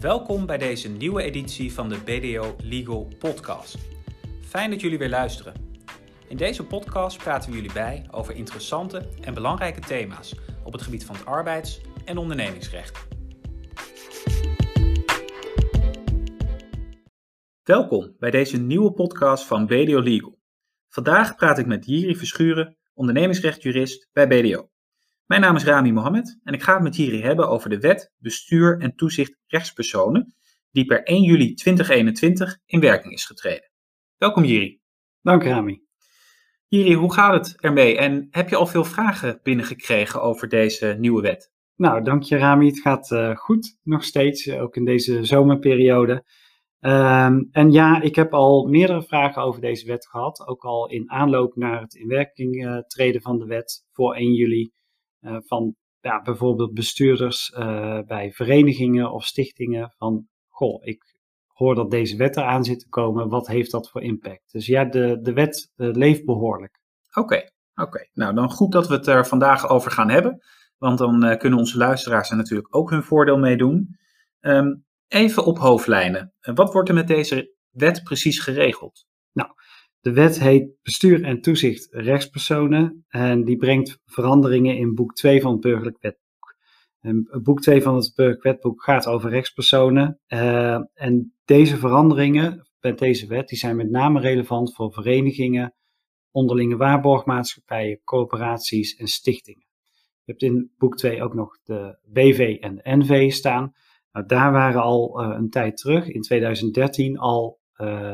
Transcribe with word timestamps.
Welkom 0.00 0.46
bij 0.46 0.58
deze 0.58 0.88
nieuwe 0.88 1.22
editie 1.22 1.72
van 1.72 1.88
de 1.88 1.98
BDO 2.04 2.56
Legal 2.62 3.08
Podcast. 3.18 3.78
Fijn 4.42 4.70
dat 4.70 4.80
jullie 4.80 4.98
weer 4.98 5.08
luisteren. 5.08 5.54
In 6.28 6.36
deze 6.36 6.66
podcast 6.66 7.18
praten 7.18 7.50
we 7.50 7.56
jullie 7.56 7.72
bij 7.72 8.06
over 8.10 8.34
interessante 8.34 9.08
en 9.20 9.34
belangrijke 9.34 9.80
thema's 9.80 10.34
op 10.64 10.72
het 10.72 10.82
gebied 10.82 11.04
van 11.04 11.16
het 11.16 11.24
arbeids- 11.24 11.80
en 12.04 12.18
ondernemingsrecht. 12.18 13.08
Welkom 17.62 18.16
bij 18.18 18.30
deze 18.30 18.58
nieuwe 18.60 18.92
podcast 18.92 19.44
van 19.44 19.66
BDO 19.66 20.00
Legal. 20.00 20.38
Vandaag 20.88 21.34
praat 21.34 21.58
ik 21.58 21.66
met 21.66 21.86
Jiri 21.86 22.16
Verschuren, 22.16 22.76
ondernemingsrechtjurist 22.94 24.08
bij 24.12 24.28
BDO. 24.28 24.68
Mijn 25.28 25.40
naam 25.40 25.56
is 25.56 25.64
Rami 25.64 25.92
Mohammed 25.92 26.40
en 26.44 26.54
ik 26.54 26.62
ga 26.62 26.74
het 26.74 26.82
met 26.82 26.96
Jiri 26.96 27.22
hebben 27.22 27.48
over 27.48 27.70
de 27.70 27.78
wet 27.78 28.12
bestuur 28.18 28.80
en 28.80 28.94
toezicht 28.94 29.36
rechtspersonen 29.46 30.34
die 30.70 30.84
per 30.84 31.02
1 31.02 31.22
juli 31.22 31.54
2021 31.54 32.58
in 32.66 32.80
werking 32.80 33.12
is 33.12 33.24
getreden. 33.24 33.70
Welkom 34.16 34.44
Jiri. 34.44 34.80
Dank 35.22 35.44
Rami. 35.44 35.82
Jiri, 36.68 36.94
hoe 36.94 37.12
gaat 37.12 37.32
het 37.32 37.60
ermee 37.60 37.98
en 37.98 38.28
heb 38.30 38.48
je 38.48 38.56
al 38.56 38.66
veel 38.66 38.84
vragen 38.84 39.40
binnengekregen 39.42 40.22
over 40.22 40.48
deze 40.48 40.96
nieuwe 40.98 41.22
wet? 41.22 41.52
Nou, 41.76 42.02
dank 42.02 42.22
je 42.22 42.36
Rami. 42.36 42.66
Het 42.66 42.80
gaat 42.80 43.10
uh, 43.10 43.36
goed 43.36 43.78
nog 43.82 44.04
steeds, 44.04 44.50
ook 44.50 44.76
in 44.76 44.84
deze 44.84 45.24
zomerperiode. 45.24 46.24
Um, 46.80 47.48
en 47.50 47.72
ja, 47.72 48.00
ik 48.00 48.14
heb 48.14 48.32
al 48.34 48.66
meerdere 48.66 49.02
vragen 49.02 49.42
over 49.42 49.60
deze 49.60 49.86
wet 49.86 50.06
gehad, 50.06 50.46
ook 50.46 50.64
al 50.64 50.88
in 50.88 51.10
aanloop 51.10 51.56
naar 51.56 51.80
het 51.80 51.94
inwerking 51.94 52.64
uh, 52.64 52.78
treden 52.78 53.22
van 53.22 53.38
de 53.38 53.46
wet 53.46 53.86
voor 53.92 54.14
1 54.14 54.32
juli. 54.32 54.76
Uh, 55.28 55.36
van 55.40 55.74
ja, 56.00 56.22
bijvoorbeeld 56.22 56.74
bestuurders 56.74 57.52
uh, 57.58 58.00
bij 58.06 58.32
verenigingen 58.32 59.12
of 59.12 59.24
stichtingen 59.24 59.94
van, 59.96 60.26
goh, 60.48 60.86
ik 60.86 61.16
hoor 61.46 61.74
dat 61.74 61.90
deze 61.90 62.16
wet 62.16 62.36
eraan 62.36 62.64
zit 62.64 62.80
te 62.80 62.88
komen, 62.88 63.28
wat 63.28 63.46
heeft 63.46 63.70
dat 63.70 63.90
voor 63.90 64.02
impact? 64.02 64.52
Dus 64.52 64.66
ja, 64.66 64.84
de, 64.84 65.18
de 65.22 65.32
wet 65.32 65.72
uh, 65.76 65.92
leeft 65.92 66.24
behoorlijk. 66.24 66.80
Oké, 67.08 67.20
okay, 67.20 67.50
oké. 67.74 67.82
Okay. 67.82 68.10
Nou, 68.12 68.34
dan 68.34 68.50
goed 68.50 68.72
dat 68.72 68.88
we 68.88 68.94
het 68.94 69.06
er 69.06 69.26
vandaag 69.26 69.68
over 69.68 69.90
gaan 69.90 70.08
hebben, 70.08 70.42
want 70.78 70.98
dan 70.98 71.36
kunnen 71.38 71.58
onze 71.58 71.78
luisteraars 71.78 72.30
er 72.30 72.36
natuurlijk 72.36 72.76
ook 72.76 72.90
hun 72.90 73.02
voordeel 73.02 73.38
mee 73.38 73.56
doen. 73.56 73.96
Um, 74.40 74.86
even 75.08 75.44
op 75.44 75.58
hoofdlijnen. 75.58 76.34
Wat 76.40 76.72
wordt 76.72 76.88
er 76.88 76.94
met 76.94 77.06
deze 77.06 77.54
wet 77.70 78.02
precies 78.02 78.38
geregeld? 78.38 79.06
Nou, 79.32 79.50
de 80.08 80.14
wet 80.14 80.40
heet 80.40 80.70
Bestuur 80.82 81.24
en 81.24 81.40
Toezicht 81.40 81.88
Rechtspersonen 81.90 83.04
en 83.08 83.44
die 83.44 83.56
brengt 83.56 83.98
veranderingen 84.04 84.76
in 84.76 84.94
boek 84.94 85.14
2 85.14 85.40
van 85.40 85.52
het 85.52 85.60
Burgerlijk 85.60 85.98
Wetboek. 86.00 86.56
En 87.00 87.40
boek 87.42 87.60
2 87.60 87.82
van 87.82 87.94
het 87.94 88.12
Burgerlijk 88.14 88.42
Wetboek 88.42 88.82
gaat 88.82 89.06
over 89.06 89.30
rechtspersonen 89.30 90.20
uh, 90.28 90.80
en 90.94 91.34
deze 91.44 91.76
veranderingen 91.76 92.68
met 92.80 92.98
deze 92.98 93.26
wet 93.26 93.48
die 93.48 93.58
zijn 93.58 93.76
met 93.76 93.90
name 93.90 94.20
relevant 94.20 94.74
voor 94.74 94.92
verenigingen, 94.92 95.74
onderlinge 96.30 96.76
waarborgmaatschappijen, 96.76 98.00
coöperaties 98.04 98.96
en 98.96 99.06
stichtingen. 99.06 99.66
Je 100.24 100.32
hebt 100.32 100.42
in 100.42 100.72
boek 100.78 100.96
2 100.96 101.22
ook 101.22 101.34
nog 101.34 101.58
de 101.64 101.98
BV 102.04 102.56
en 102.60 102.74
de 102.74 102.96
NV 102.96 103.32
staan. 103.32 103.74
Nou, 104.12 104.26
daar 104.26 104.52
waren 104.52 104.82
al 104.82 105.22
uh, 105.22 105.36
een 105.36 105.50
tijd 105.50 105.76
terug, 105.76 106.08
in 106.08 106.20
2013, 106.20 107.18
al 107.18 107.57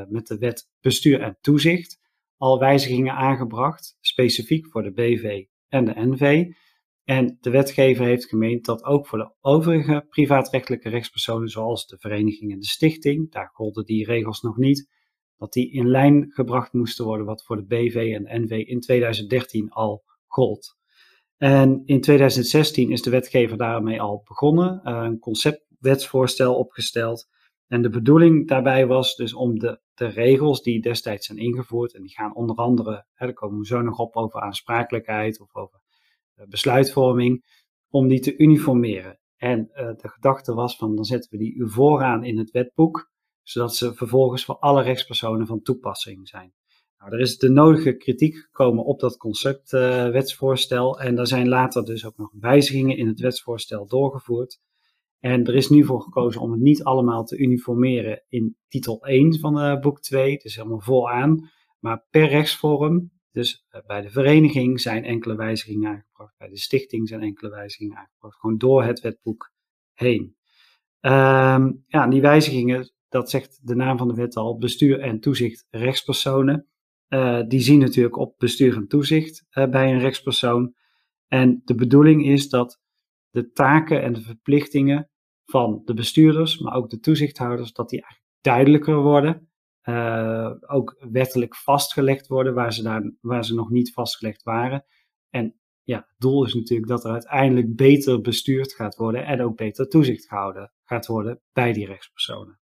met 0.08 0.26
de 0.26 0.38
wet 0.38 0.70
bestuur 0.80 1.20
en 1.20 1.38
toezicht 1.40 2.02
al 2.36 2.58
wijzigingen 2.58 3.14
aangebracht, 3.14 3.96
specifiek 4.00 4.66
voor 4.66 4.82
de 4.82 4.92
BV 4.92 5.44
en 5.68 5.84
de 5.84 5.92
NV. 5.96 6.46
En 7.04 7.38
de 7.40 7.50
wetgever 7.50 8.04
heeft 8.04 8.28
gemeend 8.28 8.64
dat 8.64 8.84
ook 8.84 9.06
voor 9.06 9.18
de 9.18 9.32
overige 9.40 10.06
privaatrechtelijke 10.08 10.88
rechtspersonen, 10.88 11.48
zoals 11.48 11.86
de 11.86 11.98
vereniging 11.98 12.52
en 12.52 12.58
de 12.58 12.66
stichting, 12.66 13.32
daar 13.32 13.50
golden 13.52 13.84
die 13.84 14.04
regels 14.04 14.40
nog 14.40 14.56
niet, 14.56 14.88
dat 15.36 15.52
die 15.52 15.72
in 15.72 15.88
lijn 15.88 16.30
gebracht 16.32 16.72
moesten 16.72 17.04
worden 17.04 17.26
wat 17.26 17.44
voor 17.44 17.56
de 17.56 17.64
BV 17.64 18.14
en 18.14 18.24
de 18.24 18.38
NV 18.38 18.66
in 18.66 18.80
2013 18.80 19.70
al 19.70 20.04
gold. 20.26 20.76
En 21.36 21.82
in 21.84 22.00
2016 22.00 22.90
is 22.90 23.02
de 23.02 23.10
wetgever 23.10 23.56
daarmee 23.56 24.00
al 24.00 24.22
begonnen, 24.24 24.80
uh, 24.84 25.02
een 25.04 25.18
conceptwetsvoorstel 25.18 26.54
opgesteld. 26.54 27.28
En 27.66 27.82
de 27.82 27.90
bedoeling 27.90 28.48
daarbij 28.48 28.86
was 28.86 29.16
dus 29.16 29.34
om 29.34 29.58
de, 29.58 29.80
de 29.94 30.06
regels 30.06 30.62
die 30.62 30.80
destijds 30.80 31.26
zijn 31.26 31.38
ingevoerd, 31.38 31.94
en 31.94 32.02
die 32.02 32.14
gaan 32.14 32.34
onder 32.34 32.56
andere, 32.56 33.06
hè, 33.14 33.26
daar 33.26 33.34
komen 33.34 33.58
we 33.58 33.66
zo 33.66 33.80
nog 33.80 33.98
op 33.98 34.16
over 34.16 34.40
aansprakelijkheid 34.40 35.40
of 35.40 35.54
over 35.54 35.80
besluitvorming, 36.48 37.44
om 37.88 38.08
die 38.08 38.20
te 38.20 38.36
uniformeren. 38.36 39.18
En 39.36 39.70
uh, 39.70 39.86
de 39.86 40.08
gedachte 40.08 40.54
was 40.54 40.76
van 40.76 40.94
dan 40.94 41.04
zetten 41.04 41.30
we 41.30 41.36
die 41.36 41.66
vooraan 41.66 42.24
in 42.24 42.38
het 42.38 42.50
wetboek, 42.50 43.10
zodat 43.42 43.74
ze 43.76 43.94
vervolgens 43.94 44.44
voor 44.44 44.58
alle 44.58 44.82
rechtspersonen 44.82 45.46
van 45.46 45.62
toepassing 45.62 46.28
zijn. 46.28 46.54
Nou, 46.98 47.12
er 47.12 47.20
is 47.20 47.38
de 47.38 47.48
nodige 47.48 47.96
kritiek 47.96 48.36
gekomen 48.36 48.84
op 48.84 49.00
dat 49.00 49.16
conceptwetsvoorstel 49.16 51.00
uh, 51.00 51.06
en 51.06 51.14
daar 51.14 51.26
zijn 51.26 51.48
later 51.48 51.84
dus 51.84 52.06
ook 52.06 52.16
nog 52.16 52.30
wijzigingen 52.40 52.96
in 52.96 53.06
het 53.06 53.20
wetsvoorstel 53.20 53.86
doorgevoerd. 53.86 54.60
En 55.24 55.44
er 55.44 55.54
is 55.54 55.68
nu 55.68 55.84
voor 55.84 56.02
gekozen 56.02 56.40
om 56.40 56.50
het 56.50 56.60
niet 56.60 56.84
allemaal 56.84 57.24
te 57.24 57.36
uniformeren 57.36 58.24
in 58.28 58.56
titel 58.68 59.04
1 59.04 59.38
van 59.38 59.58
uh, 59.58 59.80
boek 59.80 60.00
2. 60.00 60.32
Het 60.32 60.44
is 60.44 60.56
helemaal 60.56 60.80
volaan. 60.80 61.50
Maar 61.80 62.04
per 62.10 62.28
rechtsvorm, 62.28 63.10
dus 63.30 63.66
uh, 63.70 63.80
bij 63.86 64.00
de 64.00 64.10
vereniging 64.10 64.80
zijn 64.80 65.04
enkele 65.04 65.36
wijzigingen 65.36 65.90
aangebracht. 65.90 66.34
Bij 66.36 66.48
de 66.48 66.58
stichting 66.58 67.08
zijn 67.08 67.22
enkele 67.22 67.50
wijzigingen 67.50 67.96
aangebracht. 67.96 68.38
Gewoon 68.38 68.58
door 68.58 68.82
het 68.82 69.00
wetboek 69.00 69.52
heen. 69.92 70.36
Um, 71.00 71.84
ja, 71.86 72.06
die 72.08 72.20
wijzigingen, 72.20 72.92
dat 73.08 73.30
zegt 73.30 73.60
de 73.62 73.74
naam 73.74 73.98
van 73.98 74.08
de 74.08 74.14
wet 74.14 74.36
al, 74.36 74.58
bestuur 74.58 75.00
en 75.00 75.20
toezicht 75.20 75.66
rechtspersonen. 75.70 76.68
Uh, 77.08 77.42
die 77.48 77.60
zien 77.60 77.78
natuurlijk 77.78 78.16
op 78.16 78.34
bestuur 78.38 78.76
en 78.76 78.88
toezicht 78.88 79.46
bij 79.50 79.92
een 79.92 80.00
rechtspersoon. 80.00 80.74
En 81.28 81.62
de 81.64 81.74
bedoeling 81.74 82.26
is 82.26 82.48
dat 82.48 82.80
de 83.30 83.50
taken 83.50 84.02
en 84.02 84.12
de 84.12 84.20
verplichtingen 84.20 85.08
van 85.44 85.82
de 85.84 85.94
bestuurders, 85.94 86.58
maar 86.58 86.74
ook 86.74 86.90
de 86.90 87.00
toezichthouders, 87.00 87.72
dat 87.72 87.88
die 87.88 88.00
eigenlijk 88.00 88.32
duidelijker 88.40 88.96
worden. 88.96 89.48
Uh, 89.88 90.50
ook 90.60 90.96
wettelijk 91.10 91.56
vastgelegd 91.56 92.26
worden 92.26 92.54
waar 92.54 92.72
ze, 92.72 92.82
daar, 92.82 93.12
waar 93.20 93.44
ze 93.44 93.54
nog 93.54 93.70
niet 93.70 93.92
vastgelegd 93.92 94.42
waren. 94.42 94.84
En 95.30 95.54
ja, 95.82 95.96
het 95.96 96.14
doel 96.18 96.44
is 96.44 96.54
natuurlijk 96.54 96.88
dat 96.88 97.04
er 97.04 97.10
uiteindelijk 97.10 97.76
beter 97.76 98.20
bestuurd 98.20 98.72
gaat 98.72 98.96
worden 98.96 99.26
en 99.26 99.42
ook 99.42 99.56
beter 99.56 99.88
toezicht 99.88 100.28
gehouden 100.28 100.72
gaat 100.84 101.06
worden 101.06 101.40
bij 101.52 101.72
die 101.72 101.86
rechtspersonen. 101.86 102.60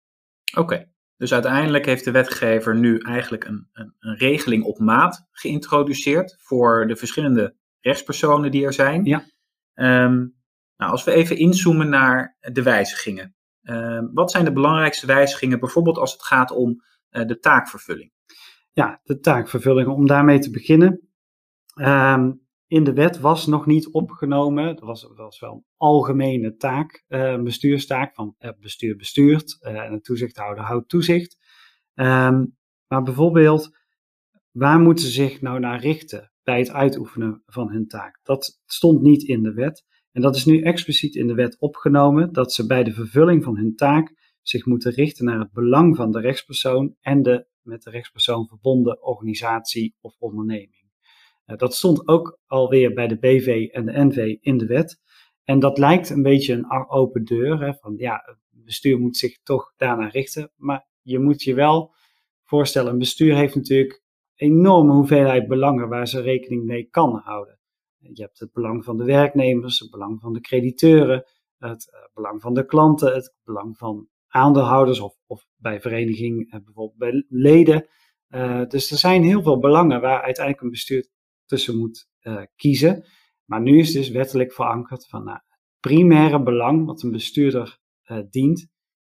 Oké, 0.52 0.62
okay. 0.62 0.92
dus 1.18 1.34
uiteindelijk 1.34 1.86
heeft 1.86 2.04
de 2.04 2.12
wetgever 2.12 2.76
nu 2.76 2.98
eigenlijk 2.98 3.44
een, 3.44 3.70
een, 3.74 3.96
een, 4.00 4.16
regeling 4.16 4.64
op 4.64 4.80
maat 4.80 5.28
geïntroduceerd 5.32 6.36
voor 6.40 6.88
de 6.88 6.96
verschillende 6.96 7.56
rechtspersonen 7.80 8.52
die 8.52 8.66
er 8.66 8.74
zijn. 8.74 9.06
Ja. 9.06 9.26
Um, 9.74 10.41
nou, 10.82 10.94
als 10.94 11.04
we 11.04 11.12
even 11.12 11.38
inzoomen 11.38 11.90
naar 11.90 12.38
de 12.40 12.64
wijzigingen. 12.64 13.36
Uh, 13.64 14.02
wat 14.14 14.32
zijn 14.32 14.46
de 14.46 14.54
belangrijkste 14.54 15.06
wijzigingen, 15.06 15.60
bijvoorbeeld 15.60 15.98
als 15.98 16.12
het 16.12 16.24
gaat 16.24 16.52
om 16.52 16.84
uh, 17.12 17.26
de 17.26 17.40
taakvervulling? 17.40 18.12
Ja, 18.72 19.00
de 19.04 19.20
taakvervulling, 19.20 19.88
om 19.88 20.08
daarmee 20.08 20.40
te 20.40 20.50
beginnen. 20.50 21.10
Um, 21.76 22.48
in 22.68 22.84
de 22.84 22.94
wet 22.94 23.20
was 23.20 23.48
nog 23.48 23.66
niet 23.66 23.92
opgenomen, 23.92 24.66
dat 24.66 24.80
was, 24.80 25.08
was 25.16 25.40
wel 25.40 25.54
een 25.54 25.66
algemene 25.78 26.56
taak, 26.56 27.04
uh, 27.08 27.42
bestuurstaak 27.42 28.16
van 28.16 28.36
het 28.38 28.60
bestuur 28.60 28.96
bestuurt 28.96 29.58
en 29.62 29.92
de 29.92 30.02
toezichthouder 30.02 30.64
houdt 30.64 30.90
toezicht. 30.90 31.38
Um, 31.94 32.58
maar 32.88 33.04
bijvoorbeeld, 33.04 33.78
waar 34.52 34.80
moeten 34.80 35.06
ze 35.06 35.12
zich 35.12 35.42
nou 35.42 35.60
naar 35.60 35.80
richten 35.80 36.32
bij 36.44 36.60
het 36.60 36.72
uitoefenen 36.72 37.44
van 37.46 37.70
hun 37.70 37.88
taak? 37.88 38.20
Dat 38.24 38.62
stond 38.66 39.02
niet 39.02 39.24
in 39.24 39.44
de 39.44 39.54
wet. 39.54 39.90
En 40.12 40.22
dat 40.22 40.36
is 40.36 40.46
nu 40.46 40.62
expliciet 40.62 41.16
in 41.16 41.28
de 41.28 41.34
wet 41.34 41.60
opgenomen 41.60 42.34
dat 42.34 42.54
ze 42.54 42.66
bij 42.66 42.84
de 42.84 42.94
vervulling 42.94 43.44
van 43.44 43.58
hun 43.58 43.76
taak 43.76 44.14
zich 44.42 44.66
moeten 44.66 44.92
richten 44.92 45.26
naar 45.26 45.40
het 45.40 45.52
belang 45.52 45.96
van 45.96 46.12
de 46.12 46.20
rechtspersoon 46.20 46.96
en 47.02 47.22
de 47.22 47.50
met 47.62 47.84
de 47.84 47.90
rechtspersoon 47.90 48.48
verbonden 48.48 49.04
organisatie 49.04 49.96
of 50.02 50.16
onderneming. 50.20 50.90
Dat 51.46 51.76
stond 51.76 52.08
ook 52.08 52.40
alweer 52.46 52.94
bij 52.94 53.08
de 53.08 53.18
BV 53.18 53.68
en 53.72 53.86
de 53.86 54.04
NV 54.04 54.38
in 54.40 54.58
de 54.58 54.66
wet. 54.66 55.02
En 55.44 55.60
dat 55.60 55.78
lijkt 55.78 56.10
een 56.10 56.22
beetje 56.22 56.54
een 56.54 56.90
open 56.90 57.24
deur. 57.24 57.60
Hè, 57.60 57.74
van 57.74 57.94
ja, 57.98 58.22
het 58.26 58.64
bestuur 58.66 59.00
moet 59.00 59.18
zich 59.18 59.42
toch 59.44 59.74
daarnaar 59.78 60.12
richten. 60.12 60.52
Maar 60.56 60.88
je 61.02 61.20
moet 61.20 61.44
je 61.44 61.54
wel 61.54 61.94
voorstellen, 62.44 62.92
een 62.92 63.00
bestuur 63.00 63.36
heeft 63.36 63.56
natuurlijk 63.56 64.04
enorme 64.36 64.94
hoeveelheid 64.94 65.48
belangen 65.48 65.90
waar 65.90 66.08
ze 66.08 66.22
rekening 66.22 66.66
mee 66.66 66.88
kan 66.90 67.22
houden. 67.24 67.60
Je 68.02 68.22
hebt 68.22 68.40
het 68.40 68.52
belang 68.52 68.84
van 68.84 68.98
de 68.98 69.04
werknemers, 69.04 69.80
het 69.80 69.92
belang 69.92 70.20
van 70.20 70.34
de 70.34 70.42
crediteuren, 70.42 71.26
het 71.58 72.10
belang 72.14 72.42
van 72.42 72.54
de 72.54 72.66
klanten, 72.66 73.14
het 73.14 73.36
belang 73.44 73.78
van 73.78 74.08
aandeelhouders 74.28 75.00
of, 75.00 75.16
of 75.26 75.46
bij 75.56 75.82
vereniging 75.82 76.46
uh, 76.46 76.52
bijvoorbeeld 76.64 76.98
bij 76.98 77.26
leden. 77.28 77.88
Uh, 78.30 78.66
dus 78.68 78.92
er 78.92 78.98
zijn 78.98 79.24
heel 79.24 79.42
veel 79.42 79.60
belangen 79.60 80.02
waar 80.02 80.22
uiteindelijk 80.22 80.64
een 80.64 80.72
bestuur 80.72 81.10
tussen 81.46 81.78
moet 81.78 82.10
kiezen. 82.56 83.06
Maar 83.46 83.62
nu 83.62 83.80
is 83.80 83.92
dus 83.92 84.10
wettelijk 84.10 84.54
verankerd 84.54 85.08
van 85.08 85.24
nou, 85.24 85.38
het 85.38 85.60
primaire 85.80 86.44
belang 86.44 86.86
wat 86.86 87.04
een 87.04 87.12
bestuurder 87.12 87.80
dient, 88.30 88.68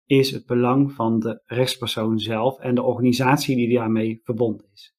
is 0.06 0.32
het 0.32 0.46
belang 0.46 0.92
van 0.92 1.20
de 1.20 1.42
rechtspersoon 1.46 2.20
zelf 2.20 2.60
en 2.60 2.76
de 2.76 2.82
organisatie 2.82 3.56
die 3.56 3.78
daarmee 3.78 4.20
verbonden 4.24 4.70
is. 4.74 4.96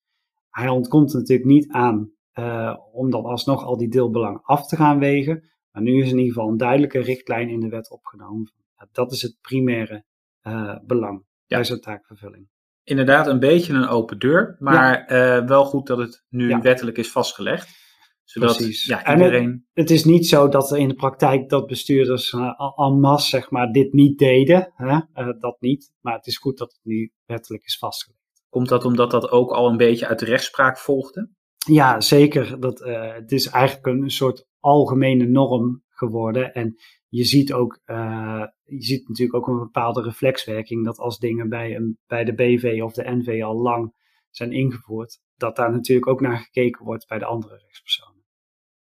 Hij 0.51 0.69
ontkomt 0.69 1.13
natuurlijk 1.13 1.49
niet 1.49 1.69
aan 1.69 2.13
uh, 2.39 2.77
om 2.93 3.11
dan 3.11 3.25
alsnog 3.25 3.65
al 3.65 3.77
die 3.77 3.89
deelbelangen 3.89 4.43
af 4.43 4.67
te 4.67 4.77
gaan 4.77 4.99
wegen. 4.99 5.51
Maar 5.71 5.83
nu 5.83 6.03
is 6.03 6.11
in 6.11 6.19
ieder 6.19 6.33
geval 6.33 6.49
een 6.49 6.57
duidelijke 6.57 6.99
richtlijn 6.99 7.49
in 7.49 7.61
de 7.61 7.69
wet 7.69 7.91
opgenomen. 7.91 8.53
Dat 8.93 9.13
is 9.13 9.23
het 9.23 9.39
primaire 9.41 10.05
uh, 10.43 10.77
belang 10.87 11.25
bij 11.47 11.65
zo'n 11.65 11.81
taakvervulling. 11.81 12.49
Inderdaad, 12.85 13.27
een 13.27 13.39
beetje 13.39 13.73
een 13.73 13.89
open 13.89 14.19
deur, 14.19 14.57
maar 14.59 15.15
ja. 15.15 15.39
uh, 15.39 15.47
wel 15.47 15.65
goed 15.65 15.87
dat 15.87 15.99
het 15.99 16.25
nu 16.29 16.49
ja. 16.49 16.61
wettelijk 16.61 16.99
is 16.99 17.13
vastgelegd. 17.13 17.85
Zodat 18.25 18.57
Precies. 18.57 18.85
Ja, 18.85 19.13
iedereen... 19.13 19.51
Het, 19.51 19.89
het, 19.89 19.91
is 19.91 20.05
niet 20.05 20.27
zo 20.27 20.49
dat 20.49 20.77
in 20.77 20.89
de 20.89 20.95
praktijk 20.95 21.49
dat 21.49 21.67
bestuurders 21.67 22.33
uh, 22.33 22.73
en 22.77 23.01
masse 23.01 23.29
zeg 23.29 23.51
maar, 23.51 23.73
dit 23.73 23.93
niet 23.93 24.19
deden. 24.19 24.73
Hè? 24.75 25.01
dat 25.39 25.57
niet. 25.61 25.93
Maar 26.01 26.15
het 26.15 26.27
is 26.27 26.39
goed 26.39 26.59
dat 26.59 26.73
het 26.73 26.81
nu 26.83 27.13
wettelijk 27.27 27.65
is 27.65 27.79
vastgelegd. 27.79 28.21
Komt 28.49 28.69
dat 28.69 28.85
omdat 28.85 29.11
dat 29.11 29.31
ook 29.31 29.51
al 29.51 29.69
een 29.69 29.77
beetje 29.77 30.07
uit 30.07 30.19
de 30.19 30.25
rechtspraak 30.25 30.79
volgde? 30.79 31.31
Ja, 31.67 32.01
zeker. 32.01 32.61
Dat, 32.61 32.81
uh, 32.81 33.13
het 33.15 33.33
is 33.33 33.47
eigenlijk 33.47 33.87
een 33.87 34.11
soort 34.11 34.47
algemene 34.61 35.25
norm 35.25 35.83
geworden. 35.89 36.55
En 36.55 36.77
je 37.09 37.25
ziet 37.25 37.53
ook, 37.53 37.81
uh, 37.87 38.45
je 38.65 38.83
ziet 38.83 39.09
natuurlijk 39.09 39.39
ook 39.39 39.47
een 39.49 39.59
bepaalde 39.59 40.03
reflexwerking 40.03 40.85
dat 40.85 40.99
als 40.99 41.19
dingen 41.19 41.49
bij, 41.49 41.77
een, 41.77 41.99
bij 42.07 42.25
de 42.25 42.35
BV 42.35 42.81
of 42.83 42.93
de 42.93 43.11
NV 43.11 43.43
al 43.43 43.57
lang 43.57 43.95
zijn 44.31 44.53
ingevoerd, 44.53 45.21
dat 45.37 45.57
daar 45.57 45.71
natuurlijk 45.71 46.07
ook 46.07 46.21
naar 46.21 46.39
gekeken 46.39 46.85
wordt 46.85 47.09
bij 47.09 47.19
de 47.19 47.25
andere 47.25 47.57
rechtspersonen. 47.57 48.25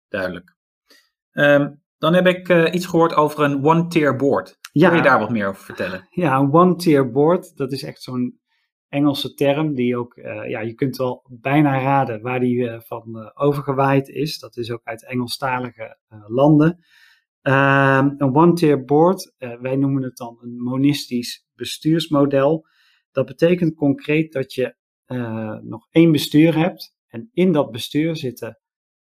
Duidelijk. 0.07 0.56
Um, 1.31 1.84
dan 1.98 2.13
heb 2.13 2.27
ik 2.27 2.50
uh, 2.50 2.74
iets 2.74 2.86
gehoord 2.86 3.13
over 3.13 3.44
een 3.44 3.66
one-tier 3.66 4.16
board. 4.16 4.60
Ja, 4.72 4.88
Kun 4.88 4.98
je 4.98 5.04
daar 5.04 5.19
wat 5.19 5.30
meer 5.30 5.48
over 5.48 5.63
vertellen? 5.63 6.07
Ja, 6.10 6.38
een 6.38 6.54
one-tier 6.54 7.12
board, 7.12 7.57
dat 7.57 7.72
is 7.72 7.84
echt 7.84 8.01
zo'n 8.01 8.40
Engelse 8.91 9.33
term, 9.33 9.73
die 9.73 9.97
ook, 9.97 10.15
uh, 10.15 10.49
ja, 10.49 10.59
je 10.59 10.73
kunt 10.73 10.97
wel 10.97 11.25
bijna 11.29 11.81
raden 11.81 12.21
waar 12.21 12.39
die 12.39 12.55
uh, 12.55 12.79
van 12.79 13.09
uh, 13.09 13.29
overgewaaid 13.33 14.07
is. 14.07 14.39
Dat 14.39 14.57
is 14.57 14.71
ook 14.71 14.81
uit 14.83 15.05
Engelstalige 15.05 15.97
landen. 16.27 16.83
Ehm, 17.41 18.09
een 18.17 18.35
one-tier 18.35 18.83
board, 18.85 19.33
wij 19.38 19.75
noemen 19.75 20.03
het 20.03 20.17
dan 20.17 20.38
een 20.41 20.55
monistisch 20.55 21.45
bestuursmodel. 21.55 22.65
Dat 23.11 23.25
betekent 23.25 23.75
concreet 23.75 24.31
dat 24.31 24.53
je 24.53 24.75
nog 25.61 25.88
één 25.89 26.11
bestuur 26.11 26.57
hebt 26.57 26.95
en 27.07 27.29
in 27.33 27.51
dat 27.51 27.71
bestuur 27.71 28.15
zitten 28.15 28.59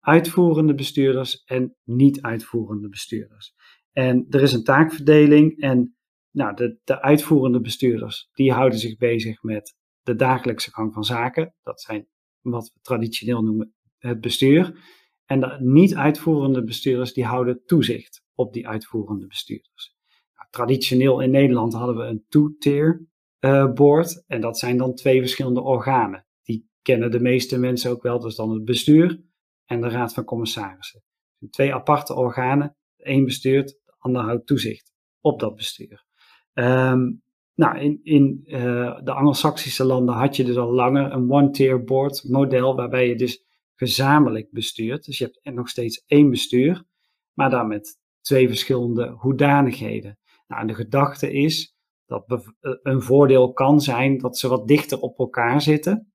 uitvoerende 0.01 0.75
bestuurders 0.75 1.43
en 1.45 1.77
niet-uitvoerende 1.85 2.89
bestuurders. 2.89 3.55
En 3.93 4.27
er 4.31 4.43
is 4.43 4.53
een 4.53 4.65
taakverdeling 4.65 5.61
en 5.61 5.97
nou, 6.31 6.57
de, 6.57 6.79
de 6.85 7.03
uitvoerende 7.03 7.61
bestuurders, 7.61 8.29
die 8.33 8.53
houden 8.53 8.79
zich 8.79 8.97
bezig 8.97 9.43
met 9.43 9.75
de 10.03 10.15
dagelijkse 10.15 10.71
gang 10.71 10.93
van 10.93 11.05
zaken. 11.05 11.55
Dat 11.63 11.81
zijn 11.81 12.09
wat 12.41 12.71
we 12.75 12.81
traditioneel 12.83 13.43
noemen 13.43 13.75
het 13.99 14.21
bestuur. 14.21 14.79
En 15.25 15.41
de 15.41 15.57
niet-uitvoerende 15.61 16.65
bestuurders, 16.65 17.13
die 17.13 17.25
houden 17.25 17.63
toezicht 17.65 18.23
op 18.35 18.53
die 18.53 18.69
uitvoerende 18.69 19.27
bestuurders. 19.27 19.95
Nou, 20.35 20.49
traditioneel 20.51 21.21
in 21.21 21.31
Nederland 21.31 21.73
hadden 21.73 21.97
we 21.97 22.03
een 22.03 22.25
two-tier 22.29 23.07
uh, 23.41 23.73
board. 23.73 24.25
En 24.27 24.41
dat 24.41 24.59
zijn 24.59 24.77
dan 24.77 24.95
twee 24.95 25.19
verschillende 25.21 25.61
organen. 25.61 26.27
Die 26.43 26.69
kennen 26.83 27.11
de 27.11 27.21
meeste 27.21 27.59
mensen 27.59 27.91
ook 27.91 28.03
wel. 28.03 28.19
Dat 28.19 28.31
is 28.31 28.37
dan 28.37 28.51
het 28.51 28.65
bestuur 28.65 29.23
en 29.65 29.81
de 29.81 29.89
raad 29.89 30.15
van 30.15 30.25
commissarissen. 30.25 31.03
Twee 31.51 31.75
aparte 31.75 32.15
organen. 32.15 32.77
De 32.97 33.09
een 33.09 33.25
bestuurt, 33.25 33.69
de 33.69 33.95
ander 33.99 34.23
houdt 34.23 34.47
toezicht 34.47 34.93
op 35.21 35.41
dat 35.41 35.55
bestuur. 35.55 36.09
Um, 36.55 37.23
nou, 37.55 37.79
in, 37.79 38.01
in 38.03 38.43
uh, 38.45 39.01
de 39.03 39.13
Anglo-Saxische 39.13 39.85
landen 39.85 40.15
had 40.15 40.37
je 40.37 40.45
dus 40.45 40.57
al 40.57 40.73
langer 40.73 41.13
een 41.13 41.31
one-tier 41.31 41.85
board 41.85 42.25
model, 42.29 42.77
waarbij 42.77 43.09
je 43.09 43.17
dus 43.17 43.45
gezamenlijk 43.75 44.51
bestuurt. 44.51 45.05
Dus 45.05 45.19
je 45.19 45.25
hebt 45.25 45.57
nog 45.57 45.69
steeds 45.69 46.05
één 46.07 46.31
bestuur, 46.31 46.85
maar 47.33 47.51
dan 47.51 47.69
met 47.69 47.99
twee 48.21 48.49
verschillende 48.49 49.09
hoedanigheden. 49.09 50.19
Nou, 50.47 50.67
de 50.67 50.75
gedachte 50.75 51.33
is 51.33 51.75
dat 52.07 52.25
eh, 52.29 52.41
een 52.83 53.03
voordeel 53.03 53.53
kan 53.53 53.81
zijn 53.81 54.19
dat 54.19 54.39
ze 54.39 54.49
wat 54.49 54.69
dichter 54.69 55.01
op 55.01 55.19
elkaar 55.19 55.63
zitten, 55.63 56.13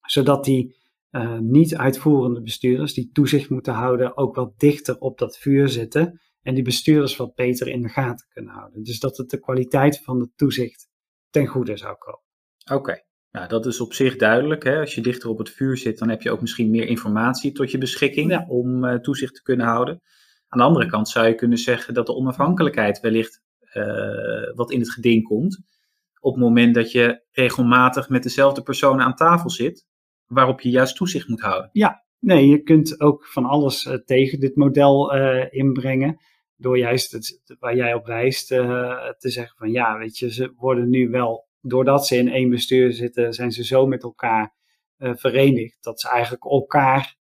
zodat 0.00 0.44
die 0.44 0.78
uh, 1.10 1.38
niet 1.38 1.76
uitvoerende 1.76 2.42
bestuurders 2.42 2.94
die 2.94 3.10
toezicht 3.12 3.50
moeten 3.50 3.72
houden 3.72 4.16
ook 4.16 4.34
wat 4.34 4.58
dichter 4.58 4.98
op 4.98 5.18
dat 5.18 5.38
vuur 5.38 5.68
zitten 5.68 6.20
en 6.42 6.54
die 6.54 6.64
bestuurders 6.64 7.16
wat 7.16 7.34
beter 7.34 7.68
in 7.68 7.82
de 7.82 7.88
gaten 7.88 8.26
kunnen 8.28 8.52
houden. 8.52 8.82
Dus 8.82 8.98
dat 8.98 9.16
het 9.16 9.30
de 9.30 9.40
kwaliteit 9.40 10.00
van 10.02 10.20
het 10.20 10.30
toezicht 10.36 10.88
ten 11.30 11.46
goede 11.46 11.76
zou 11.76 11.96
komen. 11.98 12.24
Oké, 12.72 13.02
nou 13.30 13.48
dat 13.48 13.66
is 13.66 13.80
op 13.80 13.92
zich 13.92 14.16
duidelijk. 14.16 14.64
Hè? 14.64 14.80
Als 14.80 14.94
je 14.94 15.00
dichter 15.00 15.28
op 15.28 15.38
het 15.38 15.50
vuur 15.50 15.76
zit, 15.76 15.98
dan 15.98 16.08
heb 16.08 16.22
je 16.22 16.30
ook 16.30 16.40
misschien 16.40 16.70
meer 16.70 16.86
informatie 16.86 17.52
tot 17.52 17.70
je 17.70 17.78
beschikking 17.78 18.48
om 18.48 18.84
uh, 18.84 18.94
toezicht 18.94 19.34
te 19.34 19.42
kunnen 19.42 19.66
houden. 19.66 20.00
Aan 20.48 20.58
de 20.58 20.64
andere 20.64 20.86
kant 20.86 21.08
zou 21.08 21.26
je 21.26 21.34
kunnen 21.34 21.58
zeggen 21.58 21.94
dat 21.94 22.06
de 22.06 22.14
onafhankelijkheid 22.14 23.00
wellicht 23.00 23.42
uh, 23.74 24.54
wat 24.54 24.70
in 24.70 24.80
het 24.80 24.90
geding 24.90 25.24
komt. 25.24 25.60
Op 26.20 26.34
het 26.34 26.42
moment 26.42 26.74
dat 26.74 26.92
je 26.92 27.24
regelmatig 27.30 28.08
met 28.08 28.22
dezelfde 28.22 28.62
personen 28.62 29.04
aan 29.04 29.14
tafel 29.14 29.50
zit, 29.50 29.86
waarop 30.26 30.60
je 30.60 30.70
juist 30.70 30.96
toezicht 30.96 31.28
moet 31.28 31.40
houden. 31.40 31.70
Ja, 31.72 32.04
nee, 32.20 32.48
je 32.48 32.62
kunt 32.62 33.00
ook 33.00 33.26
van 33.26 33.44
alles 33.44 33.84
uh, 33.84 33.94
tegen 33.94 34.40
dit 34.40 34.56
model 34.56 35.14
inbrengen 35.50 36.20
door 36.56 36.78
juist 36.78 37.12
het, 37.12 37.56
waar 37.58 37.76
jij 37.76 37.94
op 37.94 38.06
wijst, 38.06 38.52
uh, 38.52 39.08
te 39.18 39.30
zeggen 39.30 39.56
van 39.56 39.70
ja, 39.70 39.98
weet 39.98 40.18
je, 40.18 40.32
ze 40.32 40.52
worden 40.56 40.88
nu 40.88 41.08
wel, 41.08 41.48
doordat 41.60 42.06
ze 42.06 42.16
in 42.16 42.28
één 42.28 42.50
bestuur 42.50 42.92
zitten, 42.92 43.32
zijn 43.32 43.52
ze 43.52 43.64
zo 43.64 43.86
met 43.86 44.02
elkaar 44.02 44.58
verenigd, 44.98 45.76
dat 45.80 46.00
ze 46.00 46.08
eigenlijk 46.08 46.44
elkaar 46.44 47.16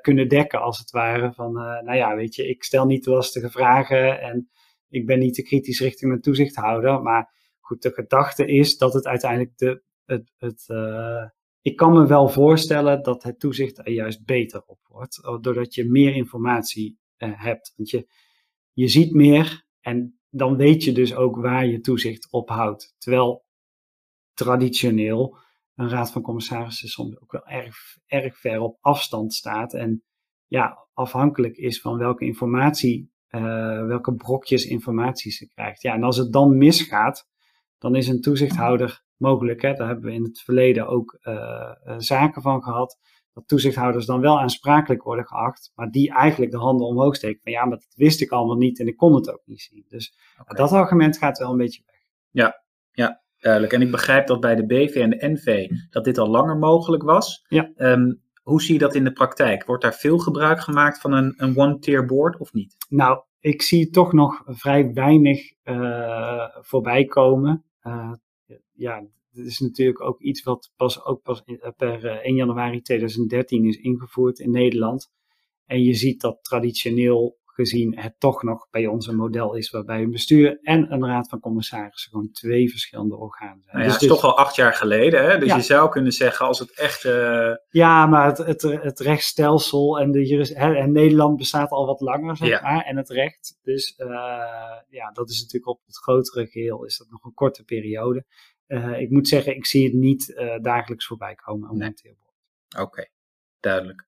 kunnen 0.00 0.28
dekken 0.28 0.60
als 0.60 0.78
het 0.78 0.90
ware. 0.90 1.32
Van 1.32 1.52
nou 1.52 1.94
ja, 1.94 2.14
weet 2.16 2.34
je, 2.34 2.48
ik 2.48 2.62
stel 2.64 2.86
niet 2.86 3.06
lastige 3.06 3.50
vragen 3.50 4.20
en 4.20 4.50
ik 4.88 5.06
ben 5.06 5.18
niet 5.18 5.34
te 5.34 5.42
kritisch 5.42 5.80
richting 5.80 6.10
mijn 6.10 6.22
toezichthouder, 6.22 7.02
maar 7.02 7.30
goed, 7.60 7.82
de 7.82 7.90
gedachte 7.90 8.46
is 8.46 8.76
dat 8.76 8.92
het 8.92 9.06
uiteindelijk 9.06 9.58
de, 9.58 9.82
het, 10.04 10.32
het 10.36 10.66
ik 11.68 11.76
kan 11.76 11.92
me 11.92 12.06
wel 12.06 12.28
voorstellen 12.28 13.02
dat 13.02 13.22
het 13.22 13.40
toezicht 13.40 13.78
er 13.78 13.90
juist 13.90 14.24
beter 14.24 14.62
op 14.66 14.78
wordt, 14.86 15.20
doordat 15.40 15.74
je 15.74 15.84
meer 15.84 16.14
informatie 16.14 16.98
hebt. 17.16 17.72
Want 17.76 17.90
je, 17.90 18.08
je 18.72 18.88
ziet 18.88 19.12
meer 19.12 19.66
en 19.80 20.20
dan 20.30 20.56
weet 20.56 20.84
je 20.84 20.92
dus 20.92 21.14
ook 21.14 21.36
waar 21.36 21.66
je 21.66 21.80
toezicht 21.80 22.28
op 22.30 22.48
houdt. 22.48 22.94
Terwijl 22.98 23.44
traditioneel 24.34 25.38
een 25.74 25.88
raad 25.88 26.12
van 26.12 26.22
commissarissen 26.22 26.88
soms 26.88 27.20
ook 27.20 27.32
wel 27.32 27.46
erg, 27.46 27.76
erg 28.06 28.38
ver 28.38 28.60
op 28.60 28.78
afstand 28.80 29.34
staat 29.34 29.74
en 29.74 30.02
ja, 30.46 30.86
afhankelijk 30.92 31.56
is 31.56 31.80
van 31.80 31.98
welke 31.98 32.24
informatie, 32.24 33.12
uh, 33.30 33.86
welke 33.86 34.14
brokjes 34.14 34.66
informatie 34.66 35.32
ze 35.32 35.48
krijgt. 35.48 35.82
Ja, 35.82 35.94
en 35.94 36.02
als 36.02 36.16
het 36.16 36.32
dan 36.32 36.56
misgaat, 36.56 37.28
dan 37.78 37.94
is 37.94 38.08
een 38.08 38.20
toezichthouder 38.20 39.02
mogelijk. 39.18 39.62
Hè? 39.62 39.72
Daar 39.72 39.86
hebben 39.86 40.04
we 40.04 40.12
in 40.12 40.22
het 40.22 40.40
verleden 40.40 40.86
ook 40.86 41.18
uh, 41.22 41.72
zaken 41.96 42.42
van 42.42 42.62
gehad 42.62 42.98
dat 43.38 43.48
toezichthouders 43.48 44.06
dan 44.06 44.20
wel 44.20 44.40
aansprakelijk 44.40 45.02
worden 45.02 45.26
geacht, 45.26 45.72
maar 45.74 45.90
die 45.90 46.12
eigenlijk 46.12 46.50
de 46.50 46.58
handen 46.58 46.86
omhoog 46.86 47.16
steken 47.16 47.40
van 47.42 47.52
ja, 47.52 47.64
maar 47.64 47.78
dat 47.78 47.94
wist 47.94 48.20
ik 48.20 48.30
allemaal 48.30 48.56
niet 48.56 48.80
en 48.80 48.86
ik 48.86 48.96
kon 48.96 49.14
het 49.14 49.32
ook 49.32 49.42
niet 49.44 49.60
zien. 49.60 49.84
Dus 49.88 50.18
okay. 50.40 50.56
dat 50.56 50.72
argument 50.72 51.18
gaat 51.18 51.38
wel 51.38 51.50
een 51.50 51.56
beetje 51.56 51.82
weg. 51.86 52.00
Ja, 52.30 52.62
ja, 52.92 53.22
duidelijk. 53.38 53.72
En 53.72 53.82
ik 53.82 53.90
begrijp 53.90 54.26
dat 54.26 54.40
bij 54.40 54.54
de 54.54 54.66
BV 54.66 54.94
en 54.94 55.10
de 55.10 55.28
NV 55.28 55.70
dat 55.90 56.04
dit 56.04 56.18
al 56.18 56.28
langer 56.28 56.56
mogelijk 56.56 57.02
was. 57.02 57.44
Ja. 57.48 57.70
Um, 57.76 58.22
hoe 58.42 58.62
zie 58.62 58.72
je 58.72 58.78
dat 58.78 58.94
in 58.94 59.04
de 59.04 59.12
praktijk? 59.12 59.64
Wordt 59.64 59.82
daar 59.82 59.94
veel 59.94 60.18
gebruik 60.18 60.60
gemaakt 60.60 61.00
van 61.00 61.12
een, 61.12 61.34
een 61.36 61.58
one-tier 61.58 62.04
board 62.04 62.38
of 62.38 62.52
niet? 62.52 62.76
Nou, 62.88 63.22
ik 63.40 63.62
zie 63.62 63.90
toch 63.90 64.12
nog 64.12 64.42
vrij 64.46 64.92
weinig 64.92 65.52
uh, 65.64 66.44
voorbij 66.60 67.04
komen. 67.04 67.64
Uh, 67.82 68.12
ja, 68.72 69.06
dit 69.30 69.46
is 69.46 69.58
natuurlijk 69.58 70.00
ook 70.00 70.20
iets 70.20 70.42
wat 70.42 70.72
pas, 70.76 71.04
ook 71.04 71.22
pas 71.22 71.42
per 71.76 72.04
1 72.04 72.22
eh, 72.22 72.36
januari 72.36 72.82
2013 72.82 73.64
is 73.64 73.76
ingevoerd 73.76 74.38
in 74.38 74.50
Nederland. 74.50 75.12
En 75.66 75.82
je 75.82 75.94
ziet 75.94 76.20
dat 76.20 76.38
traditioneel 76.44 77.37
gezien 77.58 77.98
het 77.98 78.14
toch 78.18 78.42
nog 78.42 78.66
bij 78.70 78.86
ons 78.86 79.06
een 79.06 79.16
model 79.16 79.54
is 79.54 79.70
waarbij 79.70 80.02
een 80.02 80.10
bestuur 80.10 80.58
en 80.62 80.92
een 80.92 81.06
raad 81.06 81.28
van 81.28 81.40
commissarissen 81.40 82.10
gewoon 82.10 82.30
twee 82.30 82.70
verschillende 82.70 83.16
organen 83.16 83.62
zijn. 83.62 83.76
Nou 83.76 83.78
ja, 83.78 83.84
dus 83.84 83.92
het 83.92 84.02
is 84.02 84.08
toch 84.08 84.24
al 84.24 84.36
acht 84.36 84.56
jaar 84.56 84.74
geleden, 84.74 85.24
hè? 85.24 85.38
dus 85.38 85.48
ja. 85.48 85.56
je 85.56 85.62
zou 85.62 85.90
kunnen 85.90 86.12
zeggen 86.12 86.46
als 86.46 86.58
het 86.58 86.78
echt... 86.78 87.04
Uh... 87.04 87.54
Ja, 87.68 88.06
maar 88.06 88.26
het, 88.26 88.38
het, 88.38 88.62
het 88.62 89.00
rechtsstelsel 89.00 89.98
en, 89.98 90.10
de 90.10 90.26
juris, 90.26 90.48
hè, 90.48 90.74
en 90.74 90.92
Nederland 90.92 91.36
bestaat 91.36 91.70
al 91.70 91.86
wat 91.86 92.00
langer, 92.00 92.36
zeg 92.36 92.48
ja. 92.48 92.60
maar, 92.62 92.84
en 92.84 92.96
het 92.96 93.10
recht. 93.10 93.58
Dus 93.62 93.94
uh, 93.98 94.08
ja, 94.88 95.10
dat 95.12 95.30
is 95.30 95.40
natuurlijk 95.40 95.72
op 95.72 95.80
het 95.86 95.96
grotere 95.96 96.46
geheel 96.46 96.84
is 96.84 96.98
dat 96.98 97.10
nog 97.10 97.24
een 97.24 97.34
korte 97.34 97.64
periode. 97.64 98.24
Uh, 98.66 99.00
ik 99.00 99.10
moet 99.10 99.28
zeggen, 99.28 99.56
ik 99.56 99.66
zie 99.66 99.84
het 99.84 99.94
niet 99.94 100.42
dagelijks 100.60 101.06
voorbij 101.06 101.34
komen. 101.34 101.76
Nee. 101.76 101.94
Oké, 102.68 102.82
okay, 102.82 103.10
duidelijk. 103.60 104.06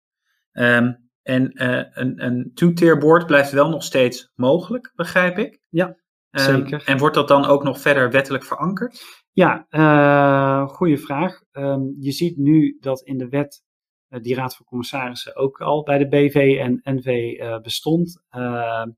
Um, 0.52 1.09
en 1.30 1.50
uh, 1.54 1.82
een, 1.90 2.24
een 2.24 2.50
two-tier 2.54 2.98
board 2.98 3.26
blijft 3.26 3.52
wel 3.52 3.68
nog 3.68 3.82
steeds 3.82 4.32
mogelijk, 4.34 4.92
begrijp 4.94 5.38
ik? 5.38 5.60
Ja. 5.68 5.96
Ehm, 6.30 6.44
Zeker. 6.44 6.82
En 6.84 6.98
wordt 6.98 7.14
dat 7.14 7.28
dan 7.28 7.44
ook 7.44 7.62
nog 7.62 7.80
verder 7.80 8.10
wettelijk 8.10 8.44
verankerd? 8.44 9.04
Ja, 9.32 9.66
uh, 9.70 10.68
goede 10.68 10.96
vraag. 10.96 11.42
Um, 11.52 11.96
je 11.98 12.12
ziet 12.12 12.36
nu 12.36 12.76
dat 12.80 13.02
in 13.02 13.18
de 13.18 13.28
wet 13.28 13.62
uh, 14.08 14.20
die 14.20 14.34
Raad 14.34 14.56
van 14.56 14.66
Commissarissen 14.66 15.36
ook 15.36 15.60
al 15.60 15.82
bij 15.82 15.98
de 15.98 16.08
BV 16.08 16.56
en 16.60 16.80
NV 16.82 17.38
bestond. 17.62 18.22
Ehm, 18.28 18.90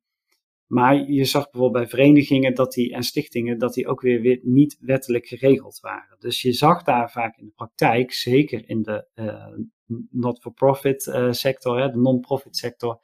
maar 0.67 1.11
je 1.11 1.25
zag 1.25 1.51
bijvoorbeeld 1.51 1.85
bij 1.85 1.99
verenigingen 1.99 2.55
dat 2.55 2.73
die, 2.73 2.95
en 2.95 3.03
stichtingen 3.03 3.59
dat 3.59 3.75
die 3.75 3.87
ook 3.87 4.01
weer, 4.01 4.21
weer 4.21 4.41
niet 4.43 4.77
wettelijk 4.81 5.27
geregeld 5.27 5.81
waren. 5.81 6.17
Dus 6.19 6.43
je 6.43 6.53
zag 6.53 6.83
daar 6.83 7.11
vaak 7.11 7.37
in 7.37 7.45
de 7.45 7.53
praktijk, 7.55 8.12
zeker 8.12 8.69
in 8.69 8.83
de 8.83 9.07
not-for-profit 10.11 11.03
sector, 11.31 11.81
hè, 11.81 11.91
de 11.91 11.99
non-profit 11.99 12.57
sector, 12.57 13.01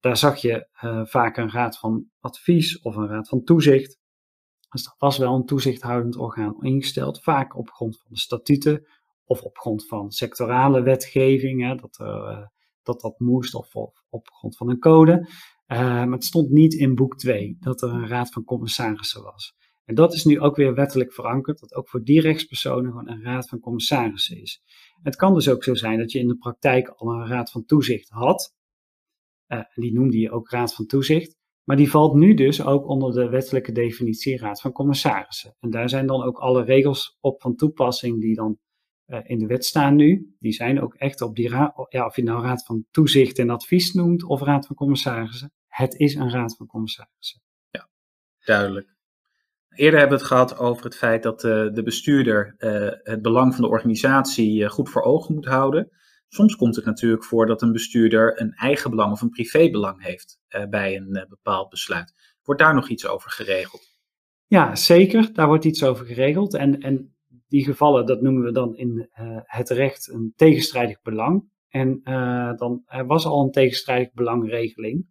daar 0.00 0.16
zag 0.16 0.36
je 0.36 0.68
vaak 1.04 1.36
een 1.36 1.50
raad 1.50 1.78
van 1.78 2.06
advies 2.20 2.80
of 2.80 2.96
een 2.96 3.08
raad 3.08 3.28
van 3.28 3.44
toezicht 3.44 3.98
dus 4.74 4.86
er 4.86 4.94
was 4.98 5.18
wel 5.18 5.34
een 5.34 5.46
toezichthoudend 5.46 6.16
orgaan 6.16 6.56
ingesteld, 6.60 7.22
vaak 7.22 7.56
op 7.56 7.70
grond 7.70 7.96
van 7.96 8.06
de 8.10 8.18
statuten 8.18 8.86
of 9.24 9.42
op 9.42 9.58
grond 9.58 9.86
van 9.86 10.10
sectorale 10.10 10.82
wetgeving, 10.82 11.62
hè, 11.62 11.74
dat, 11.74 11.98
uh, 12.02 12.46
dat 12.82 13.00
dat 13.00 13.18
moest, 13.18 13.54
of, 13.54 13.74
op 14.08 14.28
grond 14.32 14.56
van 14.56 14.70
een 14.70 14.78
code. 14.78 15.28
Maar 15.66 16.10
het 16.10 16.24
stond 16.24 16.50
niet 16.50 16.74
in 16.74 16.94
boek 16.94 17.18
2 17.18 17.56
dat 17.60 17.82
er 17.82 17.88
een 17.88 18.08
raad 18.08 18.32
van 18.32 18.44
commissarissen 18.44 19.22
was. 19.22 19.54
En 19.84 19.94
dat 19.94 20.14
is 20.14 20.24
nu 20.24 20.40
ook 20.40 20.56
weer 20.56 20.74
wettelijk 20.74 21.12
verankerd, 21.12 21.60
dat 21.60 21.74
ook 21.74 21.88
voor 21.88 22.04
die 22.04 22.20
rechtspersonen 22.20 22.90
gewoon 22.90 23.08
een 23.08 23.22
raad 23.22 23.48
van 23.48 23.60
commissarissen 23.60 24.40
is. 24.40 24.62
Het 25.04 25.16
kan 25.16 25.34
dus 25.34 25.48
ook 25.48 25.64
zo 25.64 25.74
zijn 25.74 25.98
dat 25.98 26.12
je 26.12 26.18
in 26.18 26.28
de 26.28 26.36
praktijk 26.36 26.88
al 26.88 27.08
een 27.08 27.26
raad 27.26 27.50
van 27.50 27.64
toezicht 27.64 28.08
had. 28.08 28.54
Uh, 29.48 29.60
die 29.74 29.92
noemde 29.92 30.18
je 30.18 30.30
ook 30.30 30.50
raad 30.50 30.74
van 30.74 30.86
toezicht. 30.86 31.36
Maar 31.64 31.76
die 31.76 31.90
valt 31.90 32.14
nu 32.14 32.34
dus 32.34 32.62
ook 32.62 32.88
onder 32.88 33.12
de 33.12 33.28
wettelijke 33.28 33.72
definitie 33.72 34.38
Raad 34.38 34.60
van 34.60 34.72
Commissarissen. 34.72 35.56
En 35.60 35.70
daar 35.70 35.88
zijn 35.88 36.06
dan 36.06 36.22
ook 36.22 36.38
alle 36.38 36.64
regels 36.64 37.16
op 37.20 37.40
van 37.40 37.56
toepassing 37.56 38.20
die 38.20 38.34
dan 38.34 38.58
uh, 39.06 39.20
in 39.22 39.38
de 39.38 39.46
wet 39.46 39.64
staan 39.64 39.96
nu. 39.96 40.34
Die 40.38 40.52
zijn 40.52 40.80
ook 40.80 40.94
echt 40.94 41.20
op 41.20 41.36
die 41.36 41.48
raad, 41.48 41.86
ja, 41.88 42.06
of 42.06 42.16
je 42.16 42.22
nou 42.22 42.42
Raad 42.42 42.64
van 42.64 42.86
Toezicht 42.90 43.38
en 43.38 43.50
Advies 43.50 43.92
noemt 43.92 44.24
of 44.24 44.40
Raad 44.40 44.66
van 44.66 44.76
Commissarissen. 44.76 45.52
Het 45.66 45.94
is 45.94 46.14
een 46.14 46.30
Raad 46.30 46.56
van 46.56 46.66
Commissarissen. 46.66 47.40
Ja, 47.70 47.88
duidelijk. 48.38 48.93
Eerder 49.74 49.98
hebben 49.98 50.18
we 50.18 50.24
het 50.24 50.32
gehad 50.32 50.58
over 50.58 50.84
het 50.84 50.96
feit 50.96 51.22
dat 51.22 51.44
uh, 51.44 51.72
de 51.72 51.82
bestuurder 51.82 52.54
uh, 52.58 52.88
het 53.02 53.22
belang 53.22 53.54
van 53.54 53.64
de 53.64 53.70
organisatie 53.70 54.68
goed 54.68 54.90
voor 54.90 55.02
ogen 55.02 55.34
moet 55.34 55.46
houden. 55.46 55.90
Soms 56.28 56.56
komt 56.56 56.76
het 56.76 56.84
natuurlijk 56.84 57.24
voor 57.24 57.46
dat 57.46 57.62
een 57.62 57.72
bestuurder 57.72 58.40
een 58.40 58.52
eigen 58.52 58.90
belang 58.90 59.12
of 59.12 59.20
een 59.20 59.28
privébelang 59.28 60.02
heeft 60.02 60.38
bij 60.70 60.96
een 60.96 61.26
bepaald 61.28 61.68
besluit. 61.68 62.12
Wordt 62.42 62.60
daar 62.60 62.74
nog 62.74 62.88
iets 62.88 63.06
over 63.06 63.30
geregeld? 63.30 63.82
Ja, 64.46 64.74
zeker. 64.74 65.32
Daar 65.32 65.46
wordt 65.46 65.64
iets 65.64 65.84
over 65.84 66.06
geregeld. 66.06 66.54
En, 66.54 66.80
en 66.80 67.16
die 67.48 67.64
gevallen, 67.64 68.06
dat 68.06 68.22
noemen 68.22 68.42
we 68.42 68.52
dan 68.52 68.76
in 68.76 69.08
het 69.44 69.70
recht 69.70 70.08
een 70.08 70.32
tegenstrijdig 70.36 71.02
belang. 71.02 71.48
En 71.68 72.00
dan, 72.56 72.82
er 72.86 73.06
was 73.06 73.26
al 73.26 73.44
een 73.44 73.50
tegenstrijdig 73.50 74.12
belangregeling. 74.12 75.06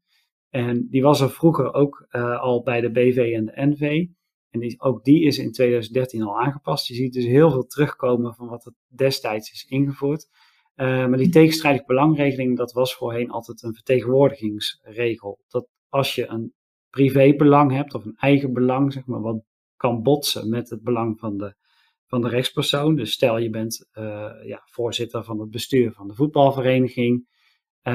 En 0.50 0.88
die 0.90 1.02
was 1.02 1.22
er 1.22 1.30
vroeger 1.30 1.74
ook 1.74 2.08
al 2.40 2.64
bij 2.64 2.82
de 2.82 2.92
BV 2.92 3.34
en 3.36 3.46
de 3.46 3.54
NV. 3.56 4.06
En 4.54 4.60
die, 4.60 4.82
ook 4.82 5.04
die 5.04 5.24
is 5.24 5.38
in 5.38 5.52
2013 5.52 6.22
al 6.22 6.40
aangepast. 6.40 6.88
Je 6.88 6.94
ziet 6.94 7.14
dus 7.14 7.26
heel 7.26 7.52
veel 7.52 7.66
terugkomen 7.66 8.34
van 8.34 8.48
wat 8.48 8.66
er 8.66 8.74
destijds 8.88 9.52
is 9.52 9.66
ingevoerd. 9.66 10.28
Uh, 10.76 10.88
maar 11.08 11.18
die 11.18 11.30
tegenstrijdig 11.30 11.86
belangregeling, 11.86 12.58
dat 12.58 12.72
was 12.72 12.96
voorheen 12.96 13.30
altijd 13.30 13.64
een 13.64 13.74
vertegenwoordigingsregel. 13.74 15.40
Dat 15.48 15.68
als 15.90 16.16
je 16.16 16.28
een 16.28 16.54
privébelang 16.90 17.72
hebt 17.72 17.94
of 17.94 18.06
een 18.06 18.16
eigen 18.18 18.54
belang, 18.54 18.94
zeg 18.94 19.06
maar, 19.06 19.22
wat 19.22 19.44
kan 19.76 20.04
botsen 20.04 20.50
met 20.50 20.70
het 20.70 20.84
belang 20.84 21.20
van 21.20 21.38
de, 21.38 21.56
van 22.06 22.22
de 22.22 22.30
rechtspersoon. 22.30 22.96
Dus 22.96 23.12
stel 23.12 23.38
je 23.38 23.50
bent 23.50 23.90
uh, 23.94 24.32
ja, 24.46 24.62
voorzitter 24.66 25.24
van 25.24 25.40
het 25.40 25.50
bestuur 25.50 25.92
van 25.92 26.08
de 26.08 26.14
voetbalvereniging, 26.14 27.28
uh, 27.84 27.94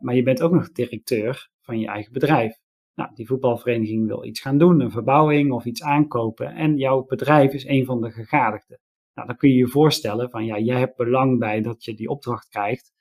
maar 0.00 0.14
je 0.14 0.22
bent 0.22 0.42
ook 0.42 0.52
nog 0.52 0.72
directeur 0.72 1.50
van 1.60 1.78
je 1.78 1.86
eigen 1.86 2.12
bedrijf. 2.12 2.59
Nou, 2.94 3.10
die 3.14 3.26
voetbalvereniging 3.26 4.06
wil 4.06 4.24
iets 4.24 4.40
gaan 4.40 4.58
doen, 4.58 4.80
een 4.80 4.90
verbouwing 4.90 5.52
of 5.52 5.64
iets 5.64 5.82
aankopen 5.82 6.54
en 6.54 6.76
jouw 6.76 7.04
bedrijf 7.04 7.52
is 7.52 7.64
een 7.64 7.84
van 7.84 8.00
de 8.00 8.10
gegadigden. 8.10 8.78
Nou, 9.14 9.26
dan 9.28 9.36
kun 9.36 9.48
je 9.48 9.56
je 9.56 9.68
voorstellen 9.68 10.30
van 10.30 10.44
ja, 10.44 10.58
jij 10.58 10.78
hebt 10.78 10.96
belang 10.96 11.38
bij 11.38 11.60
dat 11.60 11.84
je 11.84 11.94
die 11.94 12.08
opdracht 12.08 12.48
krijgt, 12.48 12.92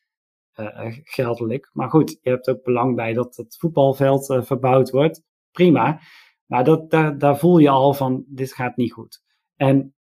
uh, 0.55 0.97
geldelijk. 1.03 1.69
Maar 1.73 1.89
goed, 1.89 2.19
je 2.21 2.29
hebt 2.29 2.49
ook 2.49 2.63
belang 2.63 2.95
bij 2.95 3.13
dat 3.13 3.35
het 3.35 3.57
voetbalveld 3.57 4.29
uh, 4.29 4.43
verbouwd 4.43 4.89
wordt. 4.89 5.23
Prima. 5.51 5.99
Maar 6.45 6.63
dat, 6.63 6.89
daar, 6.91 7.17
daar 7.17 7.37
voel 7.37 7.57
je 7.57 7.69
al 7.69 7.93
van, 7.93 8.25
dit 8.27 8.53
gaat 8.53 8.77
niet 8.77 8.91
goed. 8.91 9.23
En 9.55 9.95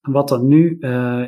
wat 0.00 0.30
er 0.30 0.44
nu 0.44 0.78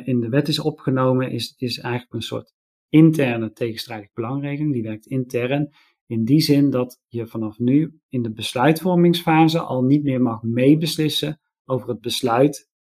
in 0.03 0.19
de 0.19 0.29
wet 0.29 0.47
is 0.47 0.59
opgenomen, 0.59 1.31
is, 1.31 1.55
is 1.57 1.79
eigenlijk 1.79 2.13
een 2.13 2.21
soort 2.21 2.53
interne 2.89 3.51
tegenstrijdig 3.51 4.13
belangregeling. 4.13 4.73
Die 4.73 4.83
werkt 4.83 5.05
intern. 5.05 5.73
In 6.05 6.23
die 6.23 6.41
zin 6.41 6.69
dat 6.69 7.01
je 7.07 7.27
vanaf 7.27 7.59
nu 7.59 7.99
in 8.07 8.21
de 8.21 8.31
besluitvormingsfase 8.31 9.59
al 9.59 9.83
niet 9.83 10.03
meer 10.03 10.21
mag 10.21 10.41
meebeslissen 10.41 11.39
over 11.65 11.89
het 11.89 12.01
besluit 12.01 12.71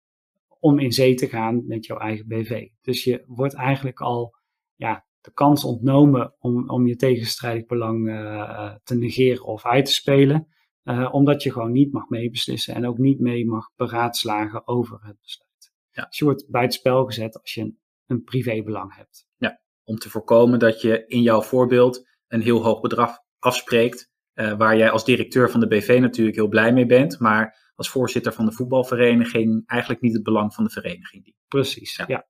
om 0.58 0.78
in 0.78 0.92
zee 0.92 1.14
te 1.14 1.28
gaan 1.28 1.66
met 1.66 1.86
jouw 1.86 1.98
eigen 1.98 2.26
BV. 2.26 2.68
Dus 2.80 3.04
je 3.04 3.24
wordt 3.26 3.54
eigenlijk 3.54 4.00
al 4.00 4.34
ja, 4.74 5.06
de 5.20 5.32
kans 5.32 5.64
ontnomen 5.64 6.34
om, 6.38 6.70
om 6.70 6.86
je 6.86 6.96
tegenstrijdig 6.96 7.66
belang 7.66 8.08
uh, 8.08 8.74
te 8.84 8.94
negeren 8.94 9.44
of 9.44 9.66
uit 9.66 9.84
te 9.84 9.92
spelen, 9.92 10.48
uh, 10.84 11.08
omdat 11.14 11.42
je 11.42 11.52
gewoon 11.52 11.72
niet 11.72 11.92
mag 11.92 12.08
meebeslissen 12.08 12.74
en 12.74 12.86
ook 12.86 12.98
niet 12.98 13.20
mee 13.20 13.46
mag 13.46 13.70
beraadslagen 13.76 14.66
over 14.66 14.98
het 15.02 15.20
besluit. 15.20 15.72
Ja. 15.90 16.04
Dus 16.04 16.18
je 16.18 16.24
wordt 16.24 16.50
buitenspel 16.50 17.04
gezet 17.04 17.40
als 17.40 17.54
je 17.54 17.60
een, 17.60 17.78
een 18.06 18.22
privébelang 18.22 18.96
hebt. 18.96 19.26
Ja, 19.36 19.60
om 19.84 19.96
te 19.96 20.10
voorkomen 20.10 20.58
dat 20.58 20.80
je 20.80 21.04
in 21.06 21.22
jouw 21.22 21.42
voorbeeld 21.42 22.08
een 22.32 22.40
heel 22.40 22.62
hoog 22.62 22.80
bedrag 22.80 23.18
afspreekt, 23.38 24.10
uh, 24.34 24.52
waar 24.52 24.76
jij 24.76 24.90
als 24.90 25.04
directeur 25.04 25.50
van 25.50 25.60
de 25.60 25.66
BV 25.66 25.98
natuurlijk 26.00 26.36
heel 26.36 26.48
blij 26.48 26.72
mee 26.72 26.86
bent, 26.86 27.18
maar 27.18 27.70
als 27.74 27.90
voorzitter 27.90 28.32
van 28.32 28.44
de 28.44 28.52
voetbalvereniging 28.52 29.62
eigenlijk 29.66 30.00
niet 30.00 30.12
het 30.12 30.22
belang 30.22 30.54
van 30.54 30.64
de 30.64 30.70
vereniging 30.70 31.24
dient. 31.24 31.36
Precies, 31.48 31.96
ja. 31.96 32.04
ja. 32.08 32.26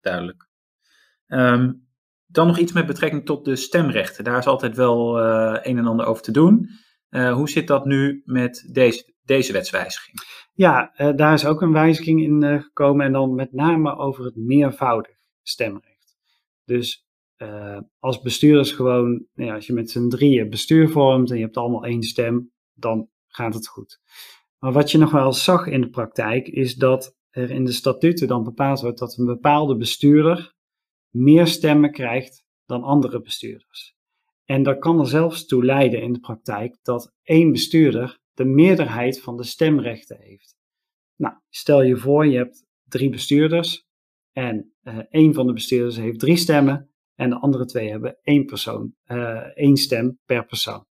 Duidelijk. 0.00 0.48
Um, 1.26 1.88
dan 2.26 2.46
nog 2.46 2.58
iets 2.58 2.72
met 2.72 2.86
betrekking 2.86 3.24
tot 3.24 3.44
de 3.44 3.56
stemrechten. 3.56 4.24
Daar 4.24 4.38
is 4.38 4.46
altijd 4.46 4.76
wel 4.76 5.20
uh, 5.20 5.58
een 5.62 5.78
en 5.78 5.86
ander 5.86 6.06
over 6.06 6.22
te 6.22 6.32
doen. 6.32 6.68
Uh, 7.10 7.32
hoe 7.32 7.48
zit 7.48 7.66
dat 7.66 7.84
nu 7.84 8.22
met 8.24 8.68
deze, 8.72 9.14
deze 9.22 9.52
wetswijziging? 9.52 10.20
Ja, 10.52 10.92
daar 11.16 11.32
is 11.32 11.46
ook 11.46 11.62
een 11.62 11.72
wijziging 11.72 12.22
in 12.22 12.62
gekomen 12.62 13.06
en 13.06 13.12
dan 13.12 13.34
met 13.34 13.52
name 13.52 13.96
over 13.96 14.24
het 14.24 14.36
meervoudig 14.36 15.16
stemrecht. 15.42 16.16
Dus 16.64 17.05
als 17.98 18.20
bestuurders 18.20 18.72
gewoon, 18.72 19.26
nou 19.34 19.48
ja, 19.48 19.54
als 19.54 19.66
je 19.66 19.72
met 19.72 19.90
z'n 19.90 20.08
drieën 20.08 20.50
bestuur 20.50 20.88
vormt 20.88 21.30
en 21.30 21.36
je 21.36 21.42
hebt 21.42 21.56
allemaal 21.56 21.84
één 21.84 22.02
stem, 22.02 22.52
dan 22.74 23.08
gaat 23.26 23.54
het 23.54 23.68
goed. 23.68 24.00
Maar 24.58 24.72
wat 24.72 24.90
je 24.90 24.98
nog 24.98 25.10
wel 25.10 25.32
zag 25.32 25.66
in 25.66 25.80
de 25.80 25.90
praktijk 25.90 26.48
is 26.48 26.74
dat 26.74 27.16
er 27.30 27.50
in 27.50 27.64
de 27.64 27.72
statuten 27.72 28.28
dan 28.28 28.44
bepaald 28.44 28.80
wordt 28.80 28.98
dat 28.98 29.16
een 29.16 29.26
bepaalde 29.26 29.76
bestuurder 29.76 30.54
meer 31.10 31.46
stemmen 31.46 31.92
krijgt 31.92 32.44
dan 32.66 32.82
andere 32.82 33.20
bestuurders. 33.20 33.94
En 34.44 34.62
dat 34.62 34.78
kan 34.78 35.00
er 35.00 35.06
zelfs 35.06 35.46
toe 35.46 35.64
leiden 35.64 36.02
in 36.02 36.12
de 36.12 36.20
praktijk 36.20 36.76
dat 36.82 37.14
één 37.22 37.52
bestuurder 37.52 38.18
de 38.34 38.44
meerderheid 38.44 39.20
van 39.20 39.36
de 39.36 39.44
stemrechten 39.44 40.18
heeft. 40.20 40.56
Nou, 41.16 41.34
stel 41.48 41.82
je 41.82 41.96
voor 41.96 42.26
je 42.26 42.36
hebt 42.36 42.64
drie 42.84 43.10
bestuurders 43.10 43.84
en 44.32 44.74
uh, 44.82 44.98
één 45.08 45.34
van 45.34 45.46
de 45.46 45.52
bestuurders 45.52 45.96
heeft 45.96 46.18
drie 46.18 46.36
stemmen 46.36 46.90
en 47.16 47.30
de 47.30 47.36
andere 47.36 47.64
twee 47.64 47.90
hebben 47.90 48.18
één 48.22 48.44
persoon, 48.44 48.94
uh, 49.06 49.56
één 49.58 49.76
stem 49.76 50.18
per 50.24 50.46
persoon. 50.46 50.84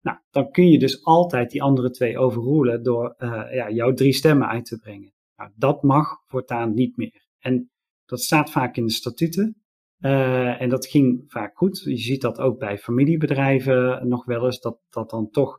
Nou, 0.00 0.18
dan 0.30 0.50
kun 0.50 0.70
je 0.70 0.78
dus 0.78 1.04
altijd 1.04 1.50
die 1.50 1.62
andere 1.62 1.90
twee 1.90 2.18
overroelen 2.18 2.82
door 2.82 3.14
uh, 3.18 3.52
ja, 3.52 3.70
jouw 3.70 3.92
drie 3.92 4.12
stemmen 4.12 4.48
uit 4.48 4.64
te 4.64 4.78
brengen. 4.78 5.12
Nou, 5.36 5.50
dat 5.54 5.82
mag 5.82 6.22
voortaan 6.26 6.74
niet 6.74 6.96
meer. 6.96 7.26
En 7.38 7.70
dat 8.04 8.20
staat 8.20 8.50
vaak 8.50 8.76
in 8.76 8.86
de 8.86 8.92
statuten. 8.92 9.62
Uh, 10.00 10.60
en 10.60 10.68
dat 10.68 10.86
ging 10.86 11.24
vaak 11.26 11.56
goed. 11.56 11.82
Je 11.84 11.96
ziet 11.96 12.20
dat 12.20 12.38
ook 12.38 12.58
bij 12.58 12.78
familiebedrijven 12.78 14.08
nog 14.08 14.24
wel 14.24 14.44
eens, 14.44 14.60
dat, 14.60 14.78
dat 14.90 15.10
dan 15.10 15.30
toch 15.30 15.58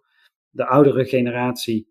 de 0.50 0.66
oudere 0.66 1.06
generatie 1.06 1.90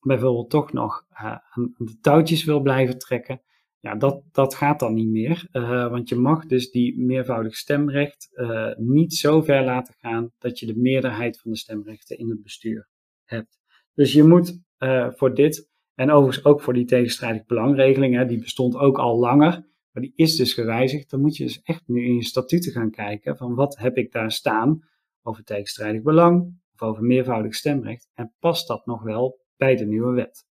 bijvoorbeeld 0.00 0.50
toch 0.50 0.72
nog 0.72 1.04
uh, 1.12 1.36
de 1.76 1.98
touwtjes 2.00 2.44
wil 2.44 2.60
blijven 2.60 2.98
trekken. 2.98 3.42
Ja, 3.80 3.94
dat, 3.94 4.22
dat 4.32 4.54
gaat 4.54 4.80
dan 4.80 4.94
niet 4.94 5.08
meer, 5.08 5.48
uh, 5.52 5.90
want 5.90 6.08
je 6.08 6.16
mag 6.16 6.46
dus 6.46 6.70
die 6.70 6.98
meervoudig 7.00 7.56
stemrecht 7.56 8.28
uh, 8.32 8.74
niet 8.76 9.14
zo 9.14 9.42
ver 9.42 9.64
laten 9.64 9.94
gaan 9.98 10.32
dat 10.38 10.58
je 10.58 10.66
de 10.66 10.76
meerderheid 10.76 11.40
van 11.40 11.50
de 11.50 11.56
stemrechten 11.56 12.18
in 12.18 12.30
het 12.30 12.42
bestuur 12.42 12.88
hebt. 13.24 13.58
Dus 13.94 14.12
je 14.12 14.24
moet 14.24 14.60
uh, 14.78 15.10
voor 15.10 15.34
dit, 15.34 15.68
en 15.94 16.10
overigens 16.10 16.44
ook 16.44 16.60
voor 16.60 16.74
die 16.74 16.84
tegenstrijdig 16.84 17.46
belangregeling, 17.46 18.14
hè, 18.14 18.26
die 18.26 18.38
bestond 18.38 18.76
ook 18.76 18.98
al 18.98 19.18
langer, 19.18 19.66
maar 19.90 20.02
die 20.02 20.12
is 20.14 20.36
dus 20.36 20.52
gewijzigd. 20.52 21.10
Dan 21.10 21.20
moet 21.20 21.36
je 21.36 21.44
dus 21.44 21.60
echt 21.62 21.82
nu 21.86 22.04
in 22.04 22.14
je 22.14 22.24
statuten 22.24 22.72
gaan 22.72 22.90
kijken 22.90 23.36
van 23.36 23.54
wat 23.54 23.78
heb 23.78 23.96
ik 23.96 24.12
daar 24.12 24.32
staan 24.32 24.88
over 25.22 25.44
tegenstrijdig 25.44 26.02
belang 26.02 26.60
of 26.72 26.82
over 26.82 27.02
meervoudig 27.02 27.54
stemrecht 27.54 28.08
en 28.14 28.34
past 28.38 28.68
dat 28.68 28.86
nog 28.86 29.02
wel 29.02 29.40
bij 29.56 29.76
de 29.76 29.86
nieuwe 29.86 30.12
wet. 30.12 30.46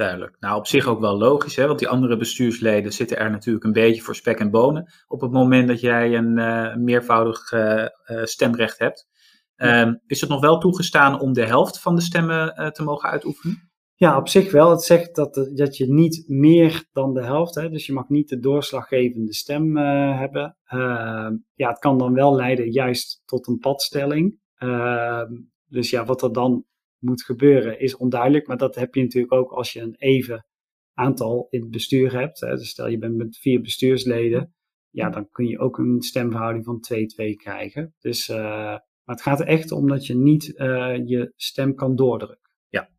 Duidelijk. 0.00 0.36
Nou, 0.38 0.56
op 0.56 0.66
zich 0.66 0.86
ook 0.86 1.00
wel 1.00 1.16
logisch, 1.18 1.56
hè? 1.56 1.66
want 1.66 1.78
die 1.78 1.88
andere 1.88 2.16
bestuursleden 2.16 2.92
zitten 2.92 3.18
er 3.18 3.30
natuurlijk 3.30 3.64
een 3.64 3.72
beetje 3.72 4.02
voor 4.02 4.14
spek 4.14 4.38
en 4.38 4.50
bonen 4.50 4.92
op 5.06 5.20
het 5.20 5.30
moment 5.30 5.68
dat 5.68 5.80
jij 5.80 6.16
een 6.16 6.38
uh, 6.38 6.74
meervoudig 6.74 7.52
uh, 7.52 7.86
uh, 8.06 8.24
stemrecht 8.24 8.78
hebt. 8.78 9.08
Ehm, 9.56 9.94
is 10.06 10.20
het 10.20 10.30
nog 10.30 10.40
wel 10.40 10.58
toegestaan 10.58 11.20
om 11.20 11.32
de 11.32 11.44
helft 11.44 11.80
van 11.80 11.94
de 11.94 12.00
stemmen 12.00 12.72
te 12.72 12.82
mogen 12.82 13.10
uitoefenen? 13.10 13.70
Ja, 13.94 14.16
op 14.16 14.28
zich 14.28 14.52
wel. 14.52 14.70
Het 14.70 14.82
zegt 14.82 15.14
dat, 15.14 15.50
dat 15.54 15.76
je 15.76 15.92
niet 15.92 16.24
meer 16.26 16.84
dan 16.92 17.14
de 17.14 17.24
helft, 17.24 17.54
hè, 17.54 17.68
dus 17.68 17.86
je 17.86 17.92
mag 17.92 18.08
niet 18.08 18.28
de 18.28 18.38
doorslaggevende 18.38 19.34
stem 19.34 19.76
hebben. 20.16 20.56
Ehm, 20.64 21.36
ja, 21.54 21.68
het 21.68 21.78
kan 21.78 21.98
dan 21.98 22.14
wel 22.14 22.34
leiden 22.34 22.70
juist 22.70 23.22
tot 23.24 23.46
een 23.46 23.58
padstelling. 23.58 24.38
Ehm, 24.54 25.32
dus 25.66 25.90
ja, 25.90 26.04
wat 26.04 26.22
er 26.22 26.32
dan 26.32 26.64
moet 27.00 27.22
gebeuren 27.22 27.80
is 27.80 27.96
onduidelijk. 27.96 28.46
Maar 28.46 28.56
dat 28.56 28.74
heb 28.74 28.94
je 28.94 29.02
natuurlijk 29.02 29.32
ook 29.32 29.50
als 29.50 29.72
je 29.72 29.80
een 29.80 29.96
even 29.98 30.46
aantal 30.94 31.46
in 31.50 31.60
het 31.60 31.70
bestuur 31.70 32.12
hebt. 32.12 32.40
Hè. 32.40 32.56
Dus 32.56 32.68
stel 32.68 32.88
je 32.88 32.98
bent 32.98 33.16
met 33.16 33.38
vier 33.38 33.60
bestuursleden. 33.60 34.54
Ja, 34.90 35.10
dan 35.10 35.28
kun 35.30 35.46
je 35.46 35.58
ook 35.58 35.78
een 35.78 36.02
stemverhouding 36.02 36.64
van 36.64 36.80
2-2 36.80 37.36
krijgen. 37.36 37.94
Dus, 37.98 38.28
uh, 38.28 38.36
maar 38.36 39.16
het 39.16 39.22
gaat 39.22 39.40
er 39.40 39.46
echt 39.46 39.72
om 39.72 39.88
dat 39.88 40.06
je 40.06 40.16
niet 40.16 40.48
uh, 40.48 41.06
je 41.06 41.32
stem 41.36 41.74
kan 41.74 41.96
doordrukken. 41.96 42.50
Ja, 42.68 42.90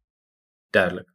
duidelijk. 0.69 1.13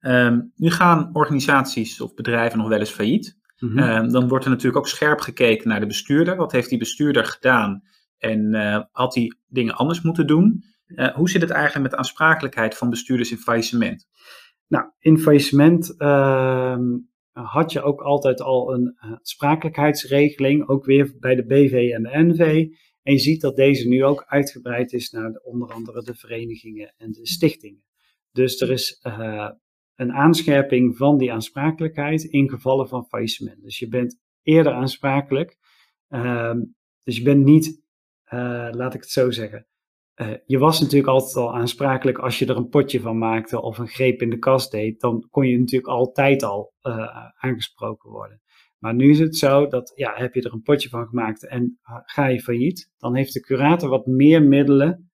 Um, 0.00 0.52
nu 0.54 0.70
gaan 0.70 1.10
organisaties 1.12 2.00
of 2.00 2.14
bedrijven 2.14 2.58
nog 2.58 2.68
wel 2.68 2.78
eens 2.78 2.90
failliet. 2.90 3.38
Mm 3.58 3.68
-hmm. 3.68 3.78
um, 3.78 4.08
dan 4.12 4.28
wordt 4.28 4.44
er 4.44 4.50
natuurlijk 4.50 4.78
ook 4.78 4.88
scherp 4.88 5.20
gekeken 5.20 5.68
naar 5.68 5.80
de 5.80 5.86
bestuurder. 5.86 6.36
Wat 6.36 6.52
heeft 6.52 6.68
die 6.68 6.78
bestuurder 6.78 7.24
gedaan? 7.24 7.82
En 8.18 8.54
uh, 8.54 8.82
had 8.90 9.14
hij 9.14 9.32
dingen 9.46 9.74
anders 9.74 10.02
moeten 10.02 10.26
doen? 10.26 10.64
Uh, 10.86 11.14
hoe 11.14 11.30
zit 11.30 11.40
het 11.40 11.50
eigenlijk 11.50 11.82
met 11.82 11.90
de 11.90 11.96
aansprakelijkheid 11.96 12.76
van 12.76 12.90
bestuurders 12.90 13.30
in 13.30 13.38
faillissement? 13.38 14.06
Nou, 14.68 14.90
in 14.98 15.18
faillissement 15.18 15.94
uh, 15.98 16.78
had 17.32 17.72
je 17.72 17.82
ook 17.82 18.00
altijd 18.00 18.40
al 18.40 18.74
een 18.74 18.96
aansprakelijkheidsregeling, 18.98 20.68
ook 20.68 20.84
weer 20.84 21.14
bij 21.18 21.34
de 21.34 21.46
BV 21.46 21.90
en 21.94 22.02
de 22.02 22.10
NV. 22.12 22.66
En 23.02 23.12
je 23.12 23.18
ziet 23.18 23.40
dat 23.40 23.56
deze 23.56 23.88
nu 23.88 24.04
ook 24.04 24.24
uitgebreid 24.26 24.92
is 24.92 25.10
naar 25.10 25.32
de, 25.32 25.42
onder 25.44 25.72
andere 25.72 26.02
de 26.02 26.14
verenigingen 26.14 26.94
en 26.96 27.12
de 27.12 27.26
stichtingen. 27.26 27.84
Dus 28.32 28.60
er 28.60 28.70
is 28.70 29.00
uh, 29.02 29.50
een 29.94 30.12
aanscherping 30.12 30.96
van 30.96 31.18
die 31.18 31.32
aansprakelijkheid 31.32 32.24
in 32.24 32.48
gevallen 32.48 32.88
van 32.88 33.06
faillissement. 33.06 33.62
Dus 33.62 33.78
je 33.78 33.88
bent 33.88 34.18
eerder 34.42 34.72
aansprakelijk. 34.72 35.56
Uh, 36.08 36.54
dus 37.02 37.16
je 37.16 37.22
bent 37.22 37.44
niet, 37.44 37.82
laat 38.70 38.94
ik 38.94 39.00
het 39.00 39.10
zo 39.10 39.30
zeggen, 39.30 39.66
uh, 40.20 40.34
je 40.46 40.58
was 40.58 40.80
natuurlijk 40.80 41.08
altijd 41.08 41.36
al 41.36 41.54
aansprakelijk 41.54 42.18
als 42.18 42.38
je 42.38 42.46
er 42.46 42.56
een 42.56 42.68
potje 42.68 43.00
van 43.00 43.18
maakte 43.18 43.62
of 43.62 43.78
een 43.78 43.88
greep 43.88 44.22
in 44.22 44.30
de 44.30 44.38
kast 44.38 44.70
deed. 44.70 45.00
Dan 45.00 45.26
kon 45.30 45.46
je 45.46 45.58
natuurlijk 45.58 45.92
altijd 45.92 46.42
al 46.42 46.74
uh, 46.82 47.16
aangesproken 47.34 48.10
worden. 48.10 48.40
Maar 48.78 48.94
nu 48.94 49.10
is 49.10 49.18
het 49.18 49.36
zo 49.36 49.66
dat, 49.66 49.92
ja, 49.94 50.14
heb 50.14 50.34
je 50.34 50.42
er 50.42 50.52
een 50.52 50.62
potje 50.62 50.88
van 50.88 51.06
gemaakt 51.06 51.46
en 51.46 51.78
uh, 51.90 51.96
ga 52.02 52.26
je 52.26 52.40
failliet, 52.40 52.92
dan 52.98 53.16
heeft 53.16 53.32
de 53.32 53.40
curator 53.40 53.88
wat 53.88 54.06
meer 54.06 54.42
middelen 54.42 55.10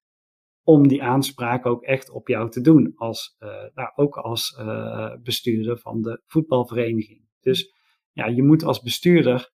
om 0.63 0.87
die 0.87 1.03
aanspraak 1.03 1.65
ook 1.65 1.83
echt 1.83 2.09
op 2.09 2.27
jou 2.27 2.49
te 2.49 2.61
doen. 2.61 2.93
Als, 2.95 3.35
nou, 3.73 3.91
ook 3.95 4.17
als 4.17 4.59
bestuurder 5.23 5.77
van 5.77 6.01
de 6.01 6.21
voetbalvereniging. 6.25 7.21
Dus 7.39 7.73
ja, 8.11 8.25
je 8.25 8.43
moet 8.43 8.63
als 8.63 8.81
bestuurder, 8.81 9.51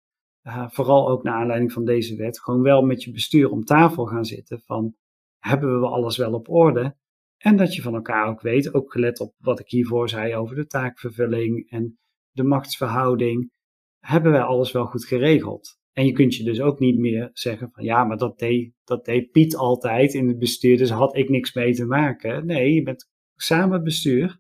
vooral 0.67 1.09
ook 1.09 1.23
naar 1.23 1.33
aanleiding 1.33 1.71
van 1.71 1.85
deze 1.85 2.15
wet, 2.15 2.39
gewoon 2.39 2.61
wel 2.61 2.81
met 2.81 3.03
je 3.03 3.11
bestuur 3.11 3.49
om 3.49 3.63
tafel 3.63 4.05
gaan 4.05 4.25
zitten 4.25 4.61
van 4.65 4.95
hebben 5.39 5.79
we 5.79 5.87
alles 5.87 6.17
wel 6.17 6.33
op 6.33 6.49
orde? 6.49 6.95
En 7.37 7.55
dat 7.55 7.75
je 7.75 7.81
van 7.81 7.93
elkaar 7.93 8.27
ook 8.27 8.41
weet, 8.41 8.73
ook 8.73 8.91
gelet 8.91 9.19
op 9.19 9.33
wat 9.37 9.59
ik 9.59 9.69
hiervoor 9.69 10.09
zei 10.09 10.35
over 10.35 10.55
de 10.55 10.65
taakvervulling 10.65 11.69
en 11.69 11.99
de 12.31 12.43
machtsverhouding, 12.43 13.51
hebben 13.99 14.31
wij 14.31 14.41
alles 14.41 14.71
wel 14.71 14.85
goed 14.85 15.05
geregeld? 15.05 15.77
En 15.91 16.05
je 16.05 16.11
kunt 16.11 16.35
je 16.35 16.43
dus 16.43 16.61
ook 16.61 16.79
niet 16.79 16.97
meer 16.97 17.29
zeggen 17.33 17.69
van 17.71 17.83
ja, 17.83 18.03
maar 18.03 18.17
dat 18.17 18.39
deed, 18.39 18.73
dat 18.83 19.05
deed 19.05 19.31
Piet 19.31 19.55
altijd 19.55 20.13
in 20.13 20.27
het 20.27 20.39
bestuur, 20.39 20.77
dus 20.77 20.89
had 20.89 21.15
ik 21.15 21.29
niks 21.29 21.53
mee 21.53 21.73
te 21.73 21.85
maken. 21.85 22.45
Nee, 22.45 22.73
je 22.73 22.83
bent 22.83 23.09
samen 23.35 23.83
bestuur 23.83 24.39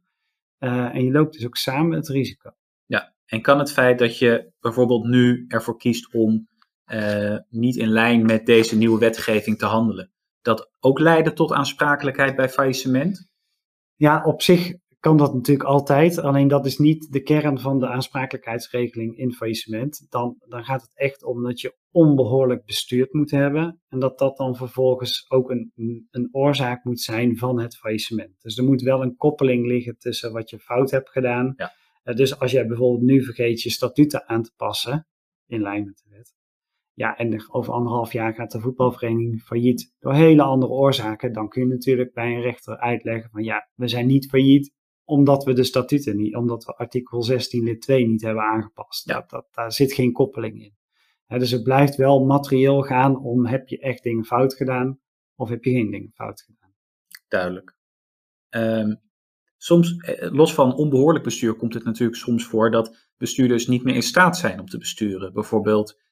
uh, 0.59 0.95
en 0.95 1.05
je 1.05 1.11
loopt 1.11 1.33
dus 1.33 1.45
ook 1.45 1.55
samen 1.55 1.97
het 1.97 2.07
risico. 2.07 2.51
Ja, 2.85 3.15
en 3.25 3.41
kan 3.41 3.59
het 3.59 3.71
feit 3.71 3.99
dat 3.99 4.17
je 4.17 4.51
bijvoorbeeld 4.59 5.05
nu 5.05 5.45
ervoor 5.47 5.77
kiest 5.77 6.13
om 6.13 6.47
uh, 6.93 7.37
niet 7.49 7.75
in 7.75 7.89
lijn 7.89 8.25
met 8.25 8.45
deze 8.45 8.77
nieuwe 8.77 8.99
wetgeving 8.99 9.57
te 9.57 9.65
handelen, 9.65 10.11
dat 10.41 10.71
ook 10.79 10.99
leiden 10.99 11.35
tot 11.35 11.51
aansprakelijkheid 11.51 12.35
bij 12.35 12.49
faillissement? 12.49 13.27
Ja, 13.95 14.23
op 14.23 14.41
zich 14.41 14.73
kan 14.99 15.17
dat 15.17 15.33
natuurlijk 15.33 15.69
altijd. 15.69 16.17
Alleen 16.17 16.47
dat 16.47 16.65
is 16.65 16.77
niet 16.77 17.11
de 17.11 17.21
kern 17.21 17.59
van 17.59 17.79
de 17.79 17.87
aansprakelijkheidsregeling 17.87 19.17
in 19.17 19.33
faillissement. 19.33 20.05
Dan, 20.09 20.35
dan 20.47 20.63
gaat 20.63 20.81
het 20.81 20.91
echt 20.93 21.23
om 21.23 21.43
dat 21.43 21.61
je 21.61 21.77
onbehoorlijk 21.91 22.65
bestuurd 22.65 23.13
moet 23.13 23.31
hebben. 23.31 23.81
En 23.89 23.99
dat 23.99 24.17
dat 24.17 24.37
dan 24.37 24.55
vervolgens 24.55 25.25
ook 25.29 25.49
een, 25.49 25.71
een 26.11 26.29
oorzaak 26.31 26.83
moet 26.83 27.01
zijn 27.01 27.37
van 27.37 27.59
het 27.59 27.77
faillissement. 27.77 28.41
Dus 28.41 28.57
er 28.57 28.63
moet 28.63 28.81
wel 28.81 29.01
een 29.01 29.15
koppeling 29.15 29.65
liggen 29.65 29.97
tussen 29.97 30.31
wat 30.31 30.49
je 30.49 30.59
fout 30.59 30.91
hebt 30.91 31.09
gedaan. 31.09 31.53
Ja. 31.55 31.73
Dus 32.13 32.39
als 32.39 32.51
jij 32.51 32.67
bijvoorbeeld 32.67 33.03
nu 33.03 33.23
vergeet 33.23 33.61
je 33.61 33.69
statuten 33.69 34.27
aan 34.27 34.43
te 34.43 34.51
passen, 34.55 35.07
in 35.47 35.61
lijn 35.61 35.85
met 35.85 36.03
ja, 36.99 37.17
en 37.17 37.51
over 37.51 37.73
anderhalf 37.73 38.13
jaar 38.13 38.33
gaat 38.33 38.51
de 38.51 38.59
voetbalvereniging 38.59 39.41
failliet 39.41 39.95
door 39.99 40.13
hele 40.13 40.41
andere 40.41 40.71
oorzaken. 40.71 41.33
Dan 41.33 41.49
kun 41.49 41.61
je 41.61 41.67
natuurlijk 41.67 42.13
bij 42.13 42.35
een 42.35 42.41
rechter 42.41 42.77
uitleggen 42.77 43.29
van 43.29 43.43
ja, 43.43 43.69
we 43.75 43.87
zijn 43.87 44.07
niet 44.07 44.29
failliet 44.29 44.73
omdat 45.03 45.43
we 45.43 45.53
de 45.53 45.63
statuten 45.63 46.15
niet, 46.15 46.35
omdat 46.35 46.65
we 46.65 46.75
artikel 46.75 47.23
16 47.23 47.63
lid 47.63 47.81
2 47.81 48.07
niet 48.07 48.21
hebben 48.21 48.43
aangepast. 48.43 49.07
Ja. 49.07 49.13
Dat, 49.13 49.29
dat, 49.29 49.47
daar 49.51 49.71
zit 49.71 49.93
geen 49.93 50.11
koppeling 50.11 50.61
in. 50.61 50.73
dus 51.39 51.51
het 51.51 51.63
blijft 51.63 51.95
wel 51.95 52.25
materieel 52.25 52.81
gaan 52.81 53.17
om 53.17 53.45
heb 53.45 53.67
je 53.67 53.79
echt 53.79 54.03
dingen 54.03 54.25
fout 54.25 54.53
gedaan 54.53 54.99
of 55.35 55.49
heb 55.49 55.63
je 55.63 55.71
geen 55.71 55.91
dingen 55.91 56.11
fout 56.13 56.41
gedaan. 56.41 56.73
Duidelijk. 57.27 57.75
Um, 58.49 59.01
soms, 59.57 59.95
los 60.19 60.53
van 60.53 60.75
onbehoorlijk 60.75 61.23
bestuur, 61.23 61.53
komt 61.53 61.73
het 61.73 61.83
natuurlijk 61.83 62.17
soms 62.17 62.45
voor 62.45 62.71
dat 62.71 63.09
bestuurders 63.17 63.67
niet 63.67 63.83
meer 63.83 63.95
in 63.95 64.03
staat 64.03 64.37
zijn 64.37 64.59
om 64.59 64.65
te 64.65 64.77
besturen. 64.77 65.33
Bijvoorbeeld 65.33 66.07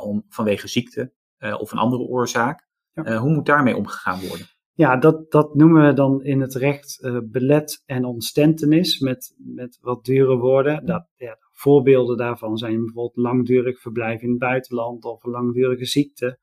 om, 0.00 0.24
vanwege 0.28 0.68
ziekte 0.68 1.12
uh, 1.38 1.60
of 1.60 1.72
een 1.72 1.78
andere 1.78 2.02
oorzaak. 2.02 2.68
Ja. 2.92 3.06
Uh, 3.06 3.20
hoe 3.20 3.34
moet 3.34 3.46
daarmee 3.46 3.76
omgegaan 3.76 4.20
worden? 4.28 4.46
Ja, 4.72 4.96
dat, 4.96 5.30
dat 5.30 5.54
noemen 5.54 5.86
we 5.86 5.92
dan 5.92 6.22
in 6.22 6.40
het 6.40 6.54
recht 6.54 7.10
belet 7.24 7.82
en 7.86 8.04
ontstentenis 8.04 8.98
met, 8.98 9.34
met 9.38 9.78
wat 9.80 10.04
dure 10.04 10.36
woorden. 10.36 10.86
Dat, 10.86 11.08
ja, 11.14 11.38
voorbeelden 11.52 12.16
daarvan 12.16 12.56
zijn 12.56 12.84
bijvoorbeeld 12.84 13.16
langdurig 13.16 13.80
verblijf 13.80 14.22
in 14.22 14.30
het 14.30 14.38
buitenland 14.38 15.04
of 15.04 15.24
een 15.24 15.30
langdurige 15.30 15.84
ziekte. 15.84 16.38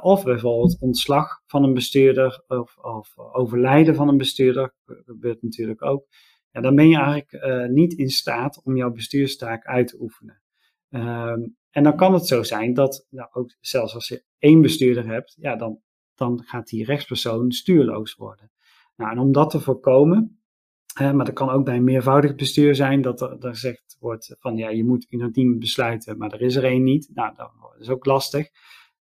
of 0.00 0.24
bijvoorbeeld 0.24 0.80
ontslag 0.80 1.40
van 1.46 1.64
een 1.64 1.74
bestuurder 1.74 2.44
of, 2.46 2.76
of 2.76 3.18
overlijden 3.18 3.94
van 3.94 4.08
een 4.08 4.16
bestuurder, 4.16 4.74
dat 4.84 5.02
gebeurt 5.04 5.42
natuurlijk 5.42 5.82
ook. 5.82 6.06
Ja, 6.50 6.60
dan 6.60 6.74
ben 6.74 6.88
je 6.88 6.96
eigenlijk 6.96 7.70
niet 7.70 7.92
in 7.92 8.10
staat 8.10 8.60
om 8.64 8.76
jouw 8.76 8.90
bestuurstaak 8.90 9.64
uit 9.64 9.88
te 9.88 10.00
oefenen. 10.00 10.42
En 11.74 11.82
dan 11.82 11.96
kan 11.96 12.12
het 12.12 12.26
zo 12.26 12.42
zijn 12.42 12.74
dat, 12.74 13.06
nou, 13.10 13.28
ook 13.32 13.56
zelfs 13.60 13.94
als 13.94 14.08
je 14.08 14.24
één 14.38 14.60
bestuurder 14.60 15.06
hebt, 15.06 15.36
ja, 15.40 15.56
dan, 15.56 15.80
dan 16.14 16.42
gaat 16.44 16.68
die 16.68 16.84
rechtspersoon 16.84 17.52
stuurloos 17.52 18.14
worden. 18.14 18.50
Nou, 18.96 19.10
en 19.10 19.18
om 19.18 19.32
dat 19.32 19.50
te 19.50 19.60
voorkomen, 19.60 20.42
maar 20.98 21.24
dat 21.24 21.32
kan 21.32 21.50
ook 21.50 21.64
bij 21.64 21.76
een 21.76 21.84
meervoudig 21.84 22.34
bestuur 22.34 22.74
zijn, 22.74 23.02
dat 23.02 23.20
er, 23.20 23.38
er 23.38 23.48
gezegd 23.48 23.96
wordt 23.98 24.36
van 24.38 24.56
ja, 24.56 24.68
je 24.68 24.84
moet 24.84 25.06
unaniem 25.10 25.58
besluiten, 25.58 26.18
maar 26.18 26.32
er 26.32 26.42
is 26.42 26.56
er 26.56 26.64
één 26.64 26.82
niet. 26.82 27.10
Nou, 27.14 27.34
dat 27.36 27.50
is 27.78 27.88
ook 27.88 28.04
lastig. 28.04 28.48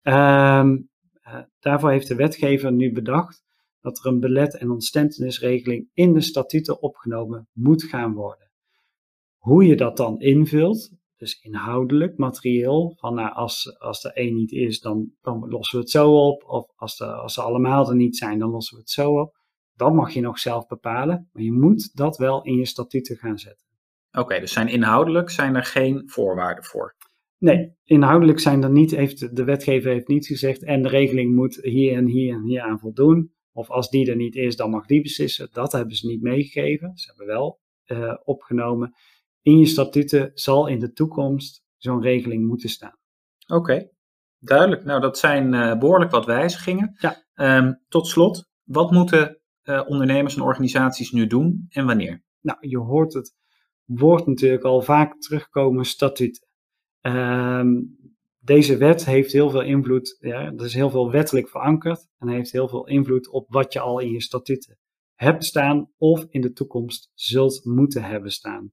Um, 0.02 0.90
uh, 1.28 1.40
daarvoor 1.60 1.92
heeft 1.92 2.08
de 2.08 2.16
wetgever 2.16 2.72
nu 2.72 2.92
bedacht 2.92 3.44
dat 3.82 4.00
er 4.00 4.06
een 4.06 4.20
belet- 4.20 4.58
en 4.58 4.70
ontstentenisregeling 4.70 5.90
in 5.94 6.14
de 6.14 6.22
statuten 6.22 6.82
opgenomen 6.82 7.48
moet 7.54 7.84
gaan 7.84 8.14
worden. 8.14 8.52
Hoe 9.38 9.66
je 9.66 9.76
dat 9.76 9.98
dan 9.98 10.20
invult, 10.20 10.92
dus 11.22 11.40
inhoudelijk, 11.42 12.18
materieel, 12.18 12.94
van 12.98 13.14
nou, 13.14 13.34
als, 13.34 13.80
als 13.80 14.04
er 14.04 14.12
één 14.12 14.36
niet 14.36 14.52
is, 14.52 14.80
dan, 14.80 15.12
dan 15.22 15.50
lossen 15.50 15.78
we 15.78 15.84
het 15.84 15.92
zo 15.92 16.28
op. 16.28 16.44
Of 16.44 16.72
als, 16.76 16.98
de, 16.98 17.06
als 17.06 17.34
ze 17.34 17.42
allemaal 17.42 17.90
er 17.90 17.96
niet 17.96 18.18
zijn, 18.18 18.40
dan 18.40 18.50
lossen 18.50 18.76
we 18.76 18.82
het 18.82 18.90
zo 18.90 19.20
op. 19.20 19.38
Dat 19.76 19.94
mag 19.94 20.14
je 20.14 20.22
nog 20.22 20.40
zelf 20.40 20.68
bepalen, 20.68 21.30
maar 21.32 21.44
je 21.44 21.52
moet 21.52 21.96
dat 21.96 22.18
wel 22.18 22.44
in 22.44 22.56
je 22.56 22.66
statuten 22.66 23.18
gaan 23.18 23.38
zetten. 23.38 23.68
Oké, 24.12 24.20
okay, 24.20 24.40
dus 24.40 24.54
zijn 24.54 24.68
inhoudelijk 24.68 25.30
zijn 25.30 25.56
er 25.56 25.64
geen 25.64 26.04
voorwaarden 26.06 26.64
voor? 26.64 26.96
Nee, 27.38 27.76
inhoudelijk 27.84 28.40
zijn 28.40 28.64
er 28.64 28.72
niet, 28.72 28.92
heeft 28.92 29.36
de 29.36 29.44
wetgever 29.44 29.92
heeft 29.92 30.08
niet 30.08 30.26
gezegd 30.26 30.64
en 30.64 30.82
de 30.82 30.90
regeling 30.90 31.36
moet 31.36 31.60
hier 31.62 31.96
en 31.96 32.06
hier 32.06 32.34
en 32.34 32.44
hier 32.44 32.62
aan 32.62 32.80
voldoen. 32.80 33.34
Of 33.52 33.70
als 33.70 33.90
die 33.90 34.10
er 34.10 34.16
niet 34.16 34.36
is, 34.36 34.56
dan 34.56 34.70
mag 34.70 34.86
die 34.86 35.02
beslissen. 35.02 35.50
Dat 35.52 35.72
hebben 35.72 35.96
ze 35.96 36.08
niet 36.08 36.22
meegegeven. 36.22 36.98
Ze 36.98 37.08
hebben 37.08 37.26
wel 37.26 37.60
uh, 37.86 38.18
opgenomen 38.24 38.94
in 39.42 39.58
je 39.58 39.66
statuten 39.66 40.32
zal 40.34 40.68
in 40.68 40.80
de 40.80 40.92
toekomst 40.92 41.64
zo'n 41.78 42.02
regeling 42.02 42.48
moeten 42.48 42.70
staan. 42.70 42.98
Oké, 43.48 43.56
okay. 43.56 43.92
duidelijk. 44.40 44.84
Nou, 44.84 45.02
dat 45.02 45.18
zijn 45.18 45.54
uh, 45.54 45.78
behoorlijk 45.78 46.12
wat 46.12 46.26
wijzigingen. 46.26 46.98
Ja. 47.00 47.24
Um, 47.58 47.82
tot 47.88 48.08
slot, 48.08 48.50
wat 48.64 48.92
moeten 48.92 49.36
ondernemers 49.64 50.36
en 50.36 50.42
organisaties 50.42 51.12
nu 51.12 51.28
doen 51.28 51.66
en 51.70 51.86
wanneer? 51.86 52.24
Nou, 52.42 52.58
je 52.68 52.78
hoort 52.78 53.14
het 53.14 53.36
woord 53.86 54.28
natuurlijk 54.28 54.64
al 54.64 54.82
vaak 54.82 55.20
terugkomen, 55.20 55.86
statuten. 55.86 56.48
Ehm, 57.02 57.82
deze 58.40 58.78
wet 58.78 59.06
heeft 59.06 59.32
heel 59.32 59.50
veel 59.50 59.62
invloed, 59.62 60.18
ja, 60.20 60.46
er 60.46 60.66
is 60.66 60.74
heel 60.74 60.90
veel 60.90 61.12
wettelijk 61.12 61.50
verankerd 61.50 62.08
en 62.18 62.28
heeft 62.28 62.52
heel 62.52 62.68
veel 62.68 62.88
invloed 62.88 63.30
op 63.30 63.46
wat 63.50 63.74
je 63.74 63.80
al 63.80 64.00
in 64.00 64.12
je 64.12 64.22
statuten 64.22 64.78
hebt 65.14 65.46
staan 65.46 65.92
of 65.98 66.26
in 66.30 66.42
de 66.42 66.52
toekomst 66.52 67.12
zult 67.14 67.66
moeten 67.66 68.04
hebben 68.04 68.32
staan. 68.32 68.72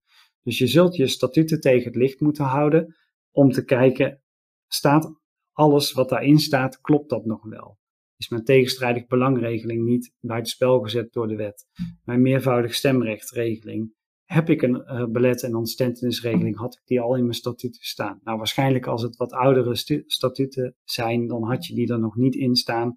Dus 0.48 0.58
je 0.58 0.66
zult 0.66 0.96
je 0.96 1.06
statuten 1.06 1.60
tegen 1.60 1.84
het 1.84 1.96
licht 1.96 2.20
moeten 2.20 2.44
houden 2.44 2.96
om 3.30 3.50
te 3.50 3.64
kijken, 3.64 4.22
staat 4.66 5.12
alles 5.52 5.92
wat 5.92 6.08
daarin 6.08 6.38
staat, 6.38 6.80
klopt 6.80 7.10
dat 7.10 7.24
nog 7.24 7.44
wel? 7.44 7.78
Is 8.16 8.28
mijn 8.28 8.44
tegenstrijdig 8.44 9.06
belangregeling 9.06 9.84
niet 9.84 10.14
buitenspel 10.20 10.80
gezet 10.80 11.12
door 11.12 11.28
de 11.28 11.36
wet? 11.36 11.66
Mijn 12.04 12.22
meervoudig 12.22 12.74
stemrechtregeling, 12.74 13.94
heb 14.24 14.50
ik 14.50 14.62
een 14.62 14.76
uh, 14.76 15.04
belet- 15.04 15.42
en 15.42 15.54
ontstentenisregeling, 15.54 16.56
had 16.56 16.74
ik 16.74 16.82
die 16.84 17.00
al 17.00 17.14
in 17.14 17.22
mijn 17.22 17.34
statuten 17.34 17.84
staan? 17.84 18.20
Nou, 18.22 18.38
waarschijnlijk 18.38 18.86
als 18.86 19.02
het 19.02 19.16
wat 19.16 19.32
oudere 19.32 20.02
statuten 20.06 20.76
zijn, 20.84 21.26
dan 21.26 21.42
had 21.42 21.66
je 21.66 21.74
die 21.74 21.92
er 21.92 22.00
nog 22.00 22.16
niet 22.16 22.34
in 22.34 22.56
staan. 22.56 22.96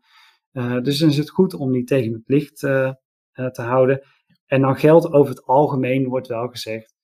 Uh, 0.52 0.82
dus 0.82 1.00
dan 1.00 1.10
is 1.10 1.18
het 1.18 1.30
goed 1.30 1.54
om 1.54 1.72
die 1.72 1.84
tegen 1.84 2.14
het 2.14 2.28
licht 2.28 2.62
uh, 2.64 2.92
te 3.32 3.62
houden. 3.62 4.02
En 4.46 4.62
dan 4.62 4.76
geldt 4.76 5.12
over 5.12 5.30
het 5.30 5.46
algemeen, 5.46 6.08
wordt 6.08 6.28
wel 6.28 6.48
gezegd, 6.48 7.00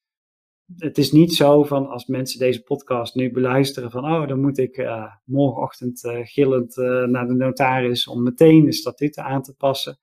het 0.75 0.97
is 0.97 1.11
niet 1.11 1.33
zo 1.33 1.63
van 1.63 1.87
als 1.87 2.05
mensen 2.05 2.39
deze 2.39 2.63
podcast 2.63 3.15
nu 3.15 3.31
beluisteren 3.31 3.91
van, 3.91 4.05
oh, 4.05 4.27
dan 4.27 4.41
moet 4.41 4.57
ik 4.57 4.87
morgenochtend 5.25 6.01
gillend 6.03 6.75
naar 7.05 7.27
de 7.27 7.33
notaris 7.33 8.07
om 8.07 8.23
meteen 8.23 8.65
de 8.65 8.73
statuten 8.73 9.23
aan 9.23 9.41
te 9.41 9.55
passen. 9.55 9.99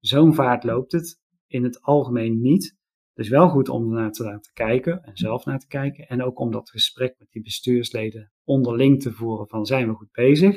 Zo'n 0.00 0.34
vaart 0.34 0.64
loopt 0.64 0.92
het 0.92 1.20
in 1.46 1.64
het 1.64 1.82
algemeen 1.82 2.40
niet. 2.40 2.76
Dus 3.14 3.28
wel 3.28 3.48
goed 3.48 3.68
om 3.68 3.88
naar 3.88 4.12
te 4.12 4.24
laten 4.24 4.52
kijken 4.52 5.02
en 5.04 5.16
zelf 5.16 5.44
naar 5.44 5.58
te 5.58 5.66
kijken. 5.66 6.08
En 6.08 6.22
ook 6.22 6.38
om 6.40 6.50
dat 6.50 6.70
gesprek 6.70 7.14
met 7.18 7.30
die 7.30 7.42
bestuursleden 7.42 8.32
onderling 8.44 9.02
te 9.02 9.12
voeren 9.12 9.48
van 9.48 9.66
zijn 9.66 9.88
we 9.88 9.94
goed 9.94 10.12
bezig. 10.12 10.56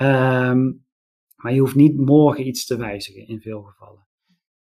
Um, 0.00 0.84
maar 1.36 1.52
je 1.52 1.60
hoeft 1.60 1.74
niet 1.74 1.96
morgen 1.96 2.46
iets 2.46 2.64
te 2.64 2.76
wijzigen 2.76 3.26
in 3.26 3.40
veel 3.40 3.62
gevallen. 3.62 4.05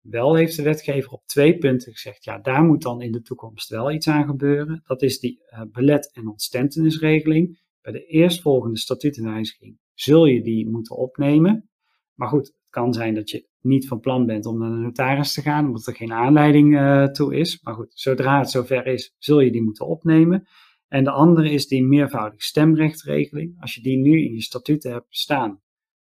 Wel 0.03 0.35
heeft 0.35 0.57
de 0.57 0.63
wetgever 0.63 1.11
op 1.11 1.27
twee 1.27 1.59
punten 1.59 1.93
gezegd, 1.93 2.25
ja, 2.25 2.39
daar 2.39 2.65
moet 2.65 2.83
dan 2.83 3.01
in 3.03 3.13
de 3.13 3.23
toekomst 3.23 3.69
wel 3.69 3.93
iets 3.93 4.09
aan 4.09 4.27
gebeuren. 4.27 4.83
Dat 4.85 5.03
is 5.03 5.19
die 5.19 5.43
uh, 5.51 5.63
belet- 5.73 6.11
en 6.13 6.29
ontstentenisregeling. 6.29 7.61
Bij 7.81 7.93
de 7.93 8.07
eerstvolgende 8.07 8.79
statutenwijziging 8.79 9.79
zul 9.95 10.27
je 10.27 10.43
die 10.43 10.69
moeten 10.69 10.97
opnemen. 10.97 11.71
Maar 12.15 12.29
goed, 12.29 12.47
het 12.47 12.57
kan 12.71 12.93
zijn 12.93 13.15
dat 13.15 13.31
je 13.31 13.49
niet 13.61 13.89
van 13.89 14.01
plan 14.01 14.27
bent 14.27 14.47
om 14.47 14.59
naar 14.59 14.71
de 14.71 14.77
notaris 14.77 15.35
te 15.35 15.43
gaan, 15.43 15.67
omdat 15.67 15.87
er 15.87 15.95
geen 15.95 16.13
aanleiding 16.13 16.75
uh, 16.75 17.05
toe 17.05 17.37
is. 17.37 17.63
Maar 17.63 17.75
goed, 17.75 17.93
zodra 17.95 18.39
het 18.39 18.51
zover 18.51 18.87
is, 18.87 19.15
zul 19.19 19.41
je 19.41 19.53
die 19.53 19.63
moeten 19.63 19.87
opnemen. 19.87 20.47
En 20.89 21.05
de 21.05 21.11
andere 21.11 21.51
is 21.51 21.67
die 21.67 21.85
meervoudige 21.85 22.43
stemrechtregeling. 22.43 23.61
Als 23.61 23.75
je 23.75 23.83
die 23.83 23.99
nu 23.99 24.25
in 24.25 24.35
je 24.35 24.43
statuten 24.43 24.93
hebt 24.93 25.07
staan, 25.09 25.61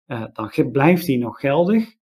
uh, 0.06 0.24
dan 0.32 0.70
blijft 0.72 1.06
die 1.06 1.18
nog 1.18 1.40
geldig. 1.40 1.96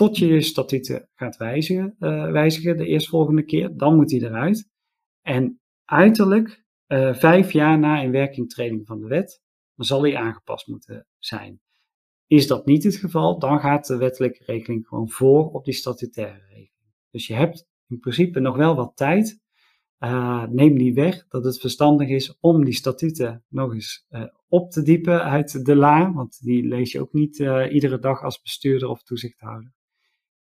Tot 0.00 0.18
je 0.18 0.26
je 0.26 0.40
statuten 0.40 1.08
gaat 1.14 1.36
wijzigen, 1.36 1.96
uh, 1.98 2.30
wijzigen 2.30 2.76
de 2.76 2.86
eerstvolgende 2.86 3.44
keer, 3.44 3.76
dan 3.76 3.96
moet 3.96 4.08
die 4.08 4.24
eruit. 4.24 4.68
En 5.22 5.60
uiterlijk, 5.84 6.64
vijf 7.12 7.52
jaar 7.52 7.78
na 7.78 8.00
inwerkingtreding 8.00 8.86
van 8.86 9.00
de 9.00 9.06
wet, 9.06 9.42
dan 9.74 9.86
zal 9.86 10.00
die 10.00 10.18
aangepast 10.18 10.66
moeten 10.66 11.06
zijn. 11.18 11.60
Is 12.26 12.46
dat 12.46 12.66
niet 12.66 12.84
het 12.84 12.96
geval, 12.96 13.38
dan 13.38 13.60
gaat 13.60 13.86
de 13.86 13.96
wettelijke 13.96 14.44
regeling 14.44 14.86
gewoon 14.86 15.10
voor 15.10 15.50
op 15.50 15.64
die 15.64 15.74
statutaire 15.74 16.38
regeling. 16.38 16.94
Dus 17.10 17.26
je 17.26 17.34
hebt 17.34 17.66
in 17.86 17.98
principe 17.98 18.40
nog 18.40 18.56
wel 18.56 18.74
wat 18.74 18.96
tijd. 18.96 19.40
Neem 20.48 20.78
die 20.78 20.94
weg 20.94 21.26
dat 21.28 21.44
het 21.44 21.60
verstandig 21.60 22.08
is 22.08 22.38
om 22.38 22.64
die 22.64 22.74
statuten 22.74 23.44
nog 23.48 23.72
eens 23.72 24.06
op 24.48 24.70
te 24.70 24.82
diepen 24.82 25.24
uit 25.24 25.64
de 25.64 25.76
la, 25.76 26.12
want 26.12 26.38
die 26.42 26.68
lees 26.68 26.92
je 26.92 27.00
ook 27.00 27.12
niet 27.12 27.38
iedere 27.70 27.98
dag 27.98 28.22
als 28.22 28.40
bestuurder 28.40 28.88
of 28.88 29.02
toezichthouder. 29.02 29.78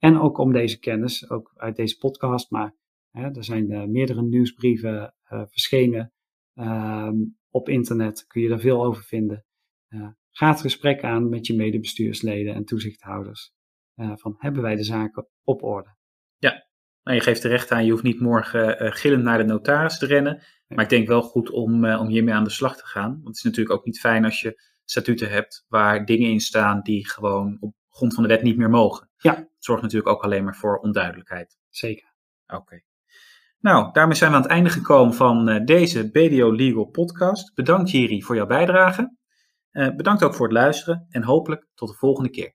En 0.05 0.19
ook 0.19 0.37
om 0.37 0.53
deze 0.53 0.79
kennis, 0.79 1.29
ook 1.29 1.53
uit 1.55 1.75
deze 1.75 1.97
podcast, 1.97 2.51
maar 2.51 2.75
er 3.11 3.43
zijn 3.43 3.91
meerdere 3.91 4.21
nieuwsbrieven 4.21 5.15
verschenen 5.23 6.13
ehm, 6.53 7.15
op 7.49 7.69
internet, 7.69 8.25
kun 8.27 8.41
je 8.41 8.49
daar 8.49 8.59
veel 8.59 8.85
over 8.85 9.03
vinden. 9.03 9.45
Ga 10.31 10.49
het 10.49 10.61
gesprek 10.61 11.03
aan 11.03 11.29
met 11.29 11.47
je 11.47 11.55
medebestuursleden 11.55 12.53
en 12.53 12.65
toezichthouders. 12.65 13.53
Van 13.95 14.35
hebben 14.37 14.61
wij 14.61 14.75
de 14.75 14.83
zaken 14.83 15.27
op 15.43 15.63
orde? 15.63 15.95
Ja, 16.37 16.67
nou, 17.03 17.17
je 17.17 17.23
geeft 17.23 17.41
terecht 17.41 17.71
aan, 17.71 17.85
je 17.85 17.91
hoeft 17.91 18.03
niet 18.03 18.19
morgen 18.19 18.93
gillend 18.93 19.23
naar 19.23 19.37
de 19.37 19.43
notaris 19.43 19.97
te 19.97 20.05
rennen. 20.05 20.43
Maar 20.67 20.83
ik 20.83 20.89
denk 20.89 21.07
wel 21.07 21.21
goed 21.21 21.49
om, 21.49 21.85
om 21.85 22.07
hiermee 22.07 22.33
aan 22.33 22.43
de 22.43 22.49
slag 22.49 22.77
te 22.77 22.85
gaan. 22.85 23.11
Want 23.11 23.27
het 23.27 23.35
is 23.35 23.43
natuurlijk 23.43 23.75
ook 23.75 23.85
niet 23.85 23.99
fijn 23.99 24.25
als 24.25 24.41
je 24.41 24.61
statuten 24.83 25.29
hebt 25.29 25.65
waar 25.67 26.05
dingen 26.05 26.29
in 26.29 26.39
staan 26.39 26.81
die 26.81 27.07
gewoon 27.09 27.57
op 27.59 27.75
grond 27.95 28.13
van 28.13 28.23
de 28.23 28.29
wet 28.29 28.41
niet 28.41 28.57
meer 28.57 28.69
mogen. 28.69 29.09
Ja. 29.17 29.47
Zorgt 29.59 29.81
natuurlijk 29.81 30.11
ook 30.11 30.23
alleen 30.23 30.43
maar 30.43 30.55
voor 30.55 30.77
onduidelijkheid. 30.77 31.57
Zeker. 31.69 32.13
Oké. 32.47 32.55
Okay. 32.61 32.83
Nou, 33.59 33.91
daarmee 33.91 34.15
zijn 34.15 34.29
we 34.29 34.35
aan 34.35 34.41
het 34.41 34.51
einde 34.51 34.69
gekomen 34.69 35.13
van 35.13 35.65
deze 35.65 36.11
BDO 36.11 36.51
Legal 36.51 36.85
podcast. 36.85 37.53
Bedankt 37.53 37.91
Jiri 37.91 38.23
voor 38.23 38.35
jouw 38.35 38.45
bijdrage. 38.45 39.15
Uh, 39.71 39.95
bedankt 39.95 40.23
ook 40.23 40.35
voor 40.35 40.45
het 40.45 40.55
luisteren 40.55 41.05
en 41.09 41.23
hopelijk 41.23 41.67
tot 41.73 41.89
de 41.89 41.95
volgende 41.95 42.29
keer. 42.29 42.53